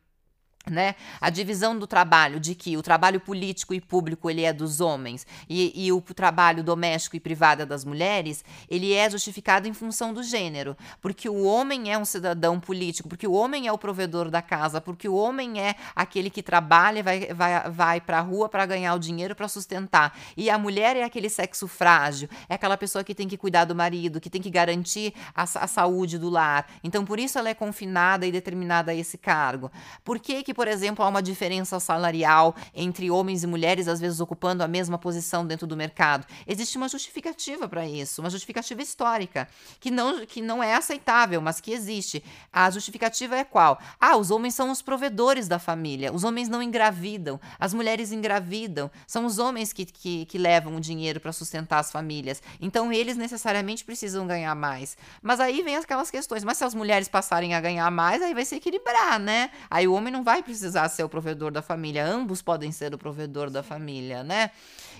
[0.70, 0.96] né?
[1.20, 5.26] A divisão do trabalho, de que o trabalho político e público ele é dos homens
[5.50, 10.14] e, e, o trabalho doméstico e privado é das mulheres, ele é justificado em função
[10.14, 14.30] do gênero, porque o homem é um cidadão político, porque o homem é o provedor
[14.30, 18.50] da casa, porque o homem é aquele que trabalha vai, vai, vai para a rua
[18.50, 22.78] para ganhar o dinheiro para sustentar, e a mulher é aquele sexo frágil, é aquela
[22.78, 26.30] pessoa que tem que cuidar do marido, que tem que garantir a, a saúde do
[26.30, 26.68] lar.
[26.84, 29.72] Então, por isso ela é confinada e determinada a esse cargo.
[30.04, 34.20] Por que que por exemplo, há uma diferença salarial entre homens e mulheres, às vezes
[34.20, 36.26] ocupando a mesma posição dentro do mercado.
[36.48, 39.48] Existe uma justificativa para isso, uma justificativa histórica,
[39.80, 42.24] que não, que não é aceitável, mas que existe.
[42.52, 43.80] A justificativa é qual?
[44.02, 48.90] Ah, os homens são os provedores da família, os homens não engravidam, as mulheres engravidam,
[49.06, 52.42] são os homens que, que, que levam o dinheiro para sustentar as famílias.
[52.60, 54.98] Então, eles necessariamente precisam ganhar mais.
[55.22, 58.44] Mas aí vem aquelas questões, mas se as mulheres passarem a ganhar mais, aí vai
[58.44, 59.52] se equilibrar, né?
[59.70, 62.98] Aí o homem não vai precisar ser o provedor da família, ambos podem ser o
[62.98, 64.52] provedor da família, né?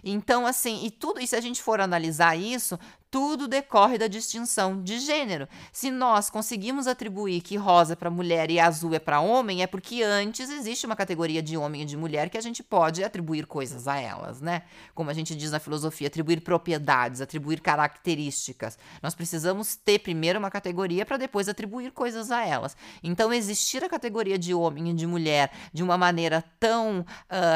[0.04, 2.78] Então, assim, e tudo, e se a gente for analisar isso,
[3.10, 5.48] tudo decorre da distinção de gênero.
[5.72, 9.68] Se nós conseguimos atribuir que rosa é para mulher e azul é para homem, é
[9.68, 13.46] porque antes existe uma categoria de homem e de mulher que a gente pode atribuir
[13.46, 14.64] coisas a elas, né?
[14.94, 18.78] Como a gente diz na filosofia, atribuir propriedades, atribuir características.
[19.02, 22.76] Nós precisamos ter primeiro uma categoria para depois atribuir coisas a elas.
[23.02, 27.06] Então, existir a categoria de homem e de mulher de uma maneira tão uh,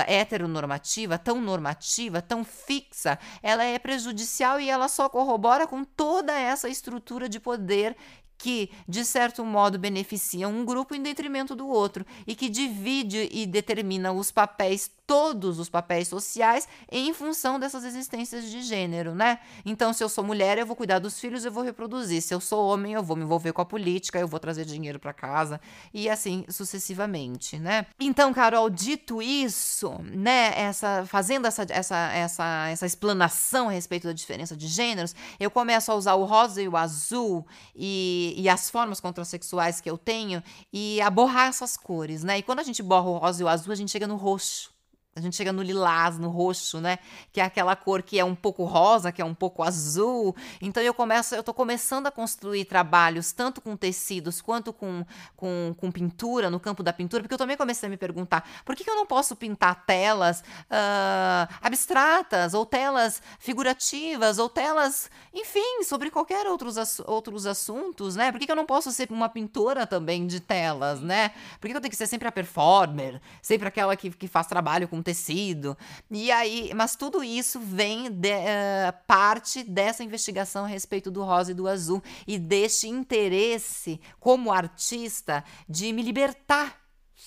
[0.08, 6.70] heteronormativa, tão normativa, tão fixa, ela é prejudicial e ela só corrobora com toda essa
[6.70, 7.98] estrutura de poder
[8.38, 13.46] que, de certo modo, beneficia um grupo em detrimento do outro e que divide e
[13.46, 19.40] determina os papéis todos os papéis sociais em função dessas existências de gênero, né?
[19.66, 22.22] Então, se eu sou mulher, eu vou cuidar dos filhos, eu vou reproduzir.
[22.22, 25.02] Se eu sou homem, eu vou me envolver com a política, eu vou trazer dinheiro
[25.02, 25.60] para casa
[25.94, 27.88] e assim sucessivamente, né?
[28.00, 34.14] Então, Carol, dito isso, né, essa fazendo essa essa essa essa explanação a respeito da
[34.14, 37.46] diferença de gêneros, eu começo a usar o rosa e o azul
[37.76, 40.42] e, e as formas contrasexuais que eu tenho
[40.72, 42.38] e a borrar essas cores, né?
[42.38, 44.72] E quando a gente borra o rosa e o azul, a gente chega no roxo.
[45.14, 46.98] A gente chega no lilás, no roxo, né?
[47.34, 50.34] Que é aquela cor que é um pouco rosa, que é um pouco azul.
[50.62, 55.06] Então eu começo, eu tô começando a construir trabalhos tanto com tecidos quanto com,
[55.36, 58.74] com, com pintura, no campo da pintura, porque eu também comecei a me perguntar por
[58.74, 65.84] que, que eu não posso pintar telas uh, abstratas, ou telas figurativas, ou telas, enfim,
[65.84, 68.32] sobre qualquer outros, outros assuntos, né?
[68.32, 71.34] Por que, que eu não posso ser uma pintora também de telas, né?
[71.60, 74.48] Por que, que eu tenho que ser sempre a performer, sempre aquela que, que faz
[74.48, 75.78] trabalho com um tecido.
[76.10, 81.52] E aí, mas tudo isso vem de, uh, parte dessa investigação a respeito do rosa
[81.52, 86.81] e do azul e deste interesse como artista de me libertar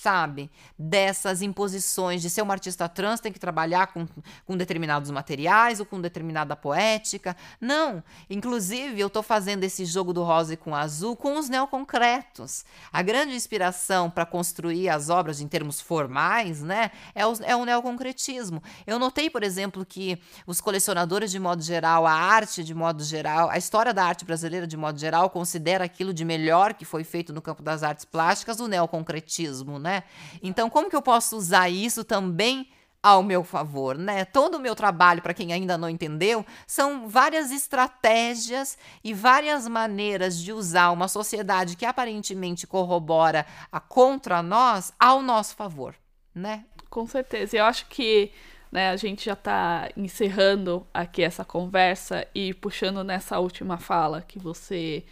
[0.05, 0.51] sabe?
[0.79, 4.07] Dessas imposições de ser uma artista trans, tem que trabalhar com,
[4.45, 7.35] com determinados materiais ou com determinada poética.
[7.59, 8.05] Não.
[8.29, 12.67] Inclusive, eu estou fazendo esse jogo do rosa e com azul com os neoconcretos.
[12.93, 17.65] A grande inspiração para construir as obras em termos formais, né, é o, é o
[17.65, 18.63] neoconcretismo.
[18.87, 23.49] Eu notei, por exemplo, que os colecionadores, de modo geral, a arte, de modo geral,
[23.49, 27.33] a história da arte brasileira, de modo geral, considera aquilo de melhor que foi feito
[27.33, 29.94] no campo das artes plásticas o neoconcretismo, né?
[30.43, 32.69] Então, como que eu posso usar isso também
[33.05, 34.25] ao meu favor, né?
[34.25, 40.39] Todo o meu trabalho, para quem ainda não entendeu, são várias estratégias e várias maneiras
[40.39, 45.95] de usar uma sociedade que aparentemente corrobora a contra nós ao nosso favor,
[46.35, 46.65] né?
[46.89, 47.59] Com certeza.
[47.59, 48.33] Eu acho que
[48.73, 54.39] né, a gente já está encerrando aqui essa conversa e puxando nessa última fala que
[54.39, 55.05] você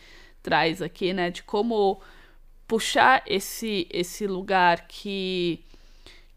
[0.42, 2.00] traz aqui, né, de como
[2.66, 5.64] puxar esse esse lugar que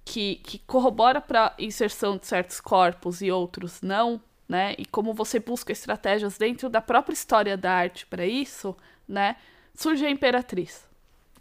[0.06, 4.76] que, que corrobora para inserção de certos corpos e outros não, né?
[4.78, 9.36] E como você busca estratégias dentro da própria história da arte para isso, né?
[9.74, 10.86] Surge a imperatriz.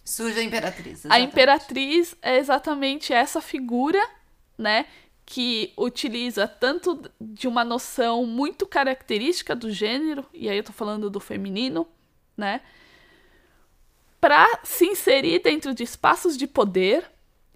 [0.03, 1.05] Surge a imperatriz.
[1.05, 1.23] Exatamente.
[1.23, 4.01] A imperatriz é exatamente essa figura,
[4.57, 4.87] né?
[5.27, 11.11] Que utiliza tanto de uma noção muito característica do gênero, e aí eu tô falando
[11.11, 11.87] do feminino,
[12.37, 12.61] né?
[14.25, 17.05] Para se inserir dentro de espaços de poder.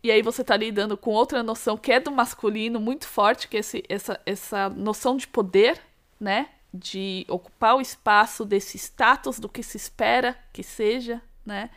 [0.02, 3.56] E aí você está lidando com outra noção que é do masculino muito forte, que
[3.56, 5.80] é esse, essa, essa noção de poder,
[6.20, 6.50] né?
[6.70, 11.70] De ocupar o espaço desse status do que se espera que seja, né?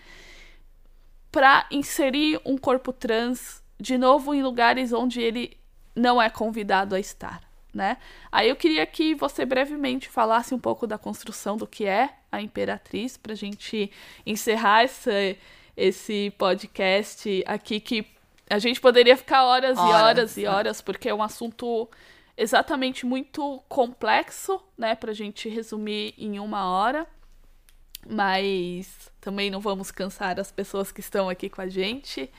[1.32, 5.58] Para inserir um corpo trans de novo em lugares onde ele
[5.96, 7.98] não é convidado a estar né?
[8.32, 12.42] Aí eu queria que você brevemente falasse um pouco da construção do que é a
[12.42, 13.92] Imperatriz, para a gente
[14.26, 15.38] encerrar esse,
[15.76, 18.06] esse podcast aqui, que
[18.50, 21.90] a gente poderia ficar horas, horas e horas e horas, porque é um assunto
[22.36, 27.08] exatamente muito complexo, né, para a gente resumir em uma hora.
[28.10, 32.30] Mas também não vamos cansar as pessoas que estão aqui com a gente.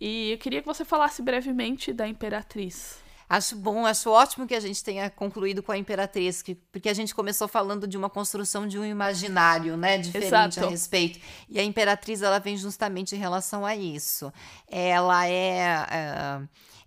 [0.00, 3.05] E eu queria que você falasse brevemente da Imperatriz.
[3.28, 6.94] Acho bom, acho ótimo que a gente tenha concluído com a Imperatriz, que, porque a
[6.94, 10.26] gente começou falando de uma construção de um imaginário, né, diferente
[10.58, 10.66] Exato.
[10.66, 11.18] a respeito.
[11.48, 14.32] E a Imperatriz, ela vem justamente em relação a isso.
[14.68, 16.40] Ela é, é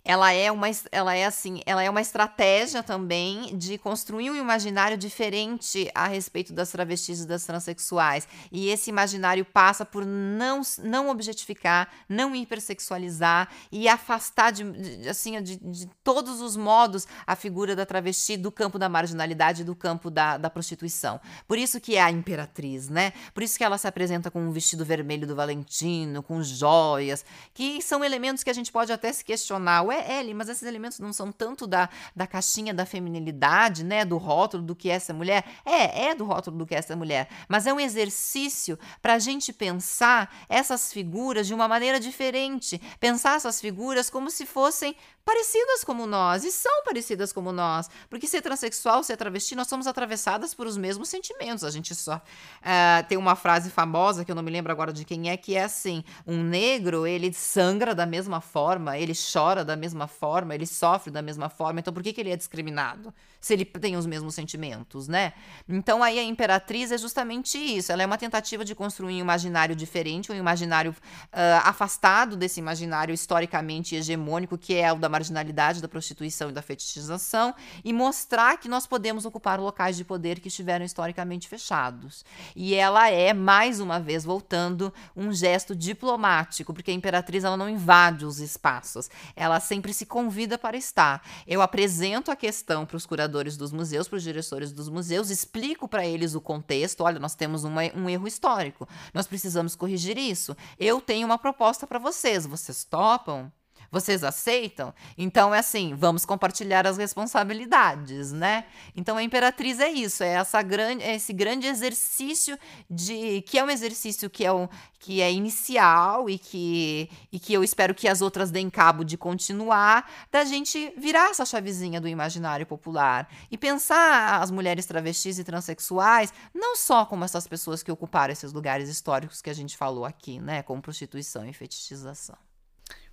[0.04, 4.96] ela é uma ela é assim, ela é uma estratégia também de construir um imaginário
[4.96, 8.26] diferente a respeito das travestis e das transexuais.
[8.50, 15.40] E esse imaginário passa por não não objetificar, não hipersexualizar e afastar de, de assim
[15.42, 20.10] de, de, todos os modos a figura da travesti do campo da marginalidade, do campo
[20.10, 21.20] da, da prostituição.
[21.46, 23.12] Por isso que é a imperatriz, né?
[23.34, 27.82] Por isso que ela se apresenta com um vestido vermelho do Valentino, com joias, que
[27.82, 31.12] são elementos que a gente pode até se questionar é L, mas esses elementos não
[31.12, 34.04] são tanto da, da caixinha da feminilidade, né?
[34.04, 35.44] Do rótulo do que é essa mulher.
[35.64, 37.28] É, é do rótulo do que é essa mulher.
[37.48, 42.80] Mas é um exercício para a gente pensar essas figuras de uma maneira diferente.
[42.98, 48.26] Pensar essas figuras como se fossem parecidas como nós, e são parecidas como nós, porque
[48.26, 51.62] ser transexual, ser travesti, nós somos atravessadas por os mesmos sentimentos.
[51.62, 55.04] A gente só uh, tem uma frase famosa que eu não me lembro agora de
[55.04, 59.76] quem é, que é assim: um negro ele sangra da mesma forma, ele chora da
[59.80, 61.80] mesma forma, ele sofre da mesma forma.
[61.80, 63.12] Então por que, que ele é discriminado?
[63.40, 65.32] Se ele tem os mesmos sentimentos, né?
[65.68, 67.90] Então aí a Imperatriz é justamente isso.
[67.90, 73.12] Ela é uma tentativa de construir um imaginário diferente, um imaginário uh, afastado desse imaginário
[73.14, 77.54] historicamente hegemônico que é o da marginalidade, da prostituição e da fetichização
[77.84, 82.24] e mostrar que nós podemos ocupar locais de poder que estiveram historicamente fechados.
[82.54, 87.68] E ela é, mais uma vez, voltando, um gesto diplomático, porque a imperatriz ela não
[87.68, 91.24] invade os espaços, ela sempre se convida para estar.
[91.46, 95.86] Eu apresento a questão para os curadores dos museus, para os diretores dos museus, explico
[95.86, 97.04] para eles o contexto.
[97.04, 100.56] Olha, nós temos uma, um erro histórico, nós precisamos corrigir isso.
[100.76, 103.52] Eu tenho uma proposta para vocês, vocês topam?
[103.90, 104.94] Vocês aceitam?
[105.18, 108.64] Então é assim, vamos compartilhar as responsabilidades, né?
[108.94, 112.56] Então a imperatriz é isso, é essa grande, é esse grande exercício
[112.88, 114.68] de que é um exercício que é um,
[115.00, 119.16] que é inicial e que e que eu espero que as outras deem cabo de
[119.16, 125.44] continuar, da gente virar essa chavezinha do imaginário popular e pensar as mulheres travestis e
[125.44, 130.04] transexuais não só como essas pessoas que ocuparam esses lugares históricos que a gente falou
[130.04, 132.49] aqui, né, como prostituição e fetichização.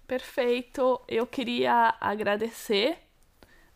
[0.08, 1.02] Perfeito.
[1.06, 2.98] Eu queria agradecer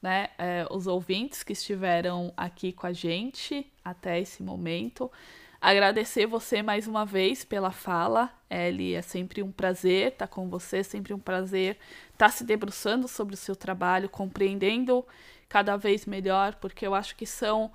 [0.02, 5.12] né, é, os ouvintes que estiveram aqui com a gente até esse momento.
[5.60, 8.96] Agradecer você mais uma vez pela fala, Ellie.
[8.96, 11.78] É sempre um prazer estar com você, sempre um prazer
[12.14, 15.06] estar se debruçando sobre o seu trabalho, compreendendo
[15.50, 17.72] cada vez melhor, porque eu acho que são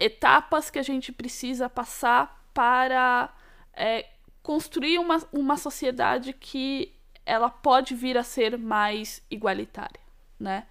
[0.00, 3.32] etapas que a gente precisa passar para
[3.74, 4.08] é,
[4.42, 6.92] construir uma, uma sociedade que
[7.24, 10.00] ela pode vir a ser mais igualitária,
[10.38, 10.66] né?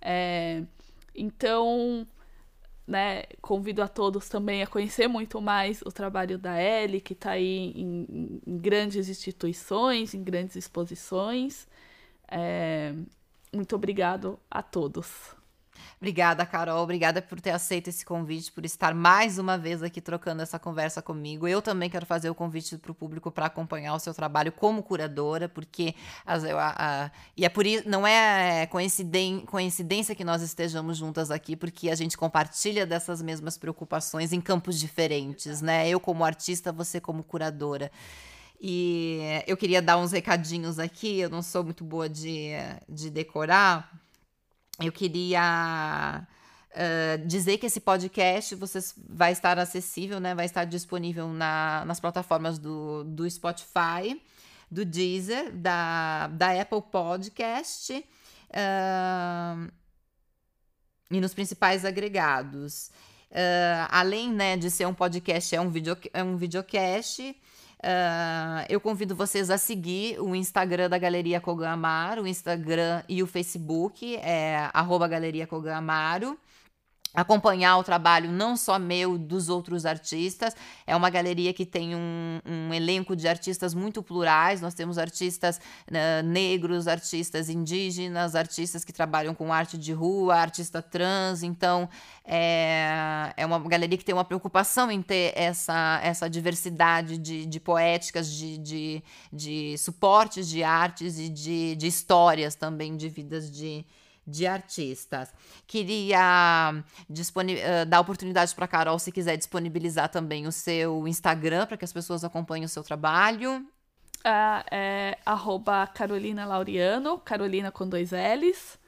[0.00, 0.62] É,
[1.14, 2.06] então,
[2.86, 7.32] né, convido a todos também a conhecer muito mais o trabalho da Ellie, que está
[7.32, 11.66] aí em, em, grandes instituições, em grandes exposições.
[12.28, 12.94] É,
[13.52, 15.34] muito obrigado a todos.
[15.98, 16.82] Obrigada, Carol.
[16.82, 21.00] Obrigada por ter aceito esse convite, por estar mais uma vez aqui trocando essa conversa
[21.00, 21.48] comigo.
[21.48, 24.82] Eu também quero fazer o convite para o público para acompanhar o seu trabalho como
[24.82, 25.94] curadora, porque
[26.26, 31.56] as, a, a, e é por isso não é coincidência que nós estejamos juntas aqui,
[31.56, 35.88] porque a gente compartilha dessas mesmas preocupações em campos diferentes, né?
[35.88, 37.90] Eu como artista, você como curadora.
[38.60, 42.50] E eu queria dar uns recadinhos aqui, eu não sou muito boa de,
[42.86, 44.05] de decorar
[44.80, 46.26] eu queria
[46.70, 50.34] uh, dizer que esse podcast você vai estar acessível, né?
[50.34, 54.20] Vai estar disponível na, nas plataformas do, do Spotify,
[54.70, 57.92] do Deezer, da, da Apple Podcast
[58.50, 59.72] uh,
[61.10, 62.90] e nos principais agregados.
[63.30, 67.34] Uh, além né, de ser um podcast, é um, video, é um videocast.
[67.78, 73.26] Uh, eu convido vocês a seguir o Instagram da Galeria Kogamaro, o Instagram e o
[73.26, 76.38] Facebook, é arroba Galeria Kogamaro
[77.16, 80.54] acompanhar o trabalho não só meu, dos outros artistas.
[80.86, 84.60] É uma galeria que tem um, um elenco de artistas muito plurais.
[84.60, 90.82] Nós temos artistas uh, negros, artistas indígenas, artistas que trabalham com arte de rua, artista
[90.82, 91.42] trans.
[91.42, 91.88] Então,
[92.22, 97.58] é, é uma galeria que tem uma preocupação em ter essa, essa diversidade de, de
[97.58, 99.02] poéticas, de, de,
[99.32, 103.86] de suportes de artes e de, de histórias também de vidas de
[104.26, 105.32] de artistas.
[105.66, 106.74] Queria
[107.08, 111.92] uh, dar oportunidade para Carol, se quiser disponibilizar também o seu Instagram para que as
[111.92, 113.58] pessoas acompanhem o seu trabalho.
[114.18, 118.78] Uh, é arroba Carolina Laureano, Carolina com dois L's.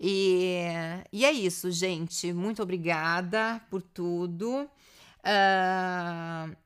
[0.00, 0.64] E,
[1.12, 2.32] e é isso, gente.
[2.32, 4.66] Muito obrigada por tudo.
[5.20, 6.56] Uh,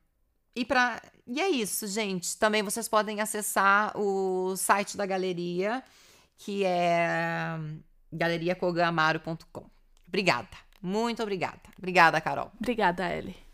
[0.55, 2.37] e, pra, e é isso, gente.
[2.37, 5.83] Também vocês podem acessar o site da galeria
[6.37, 7.57] que é
[8.11, 9.69] galeriacogamaro.com.
[10.07, 10.57] Obrigada.
[10.81, 11.61] Muito obrigada.
[11.77, 12.51] Obrigada, Carol.
[12.59, 13.44] Obrigada, Ellie.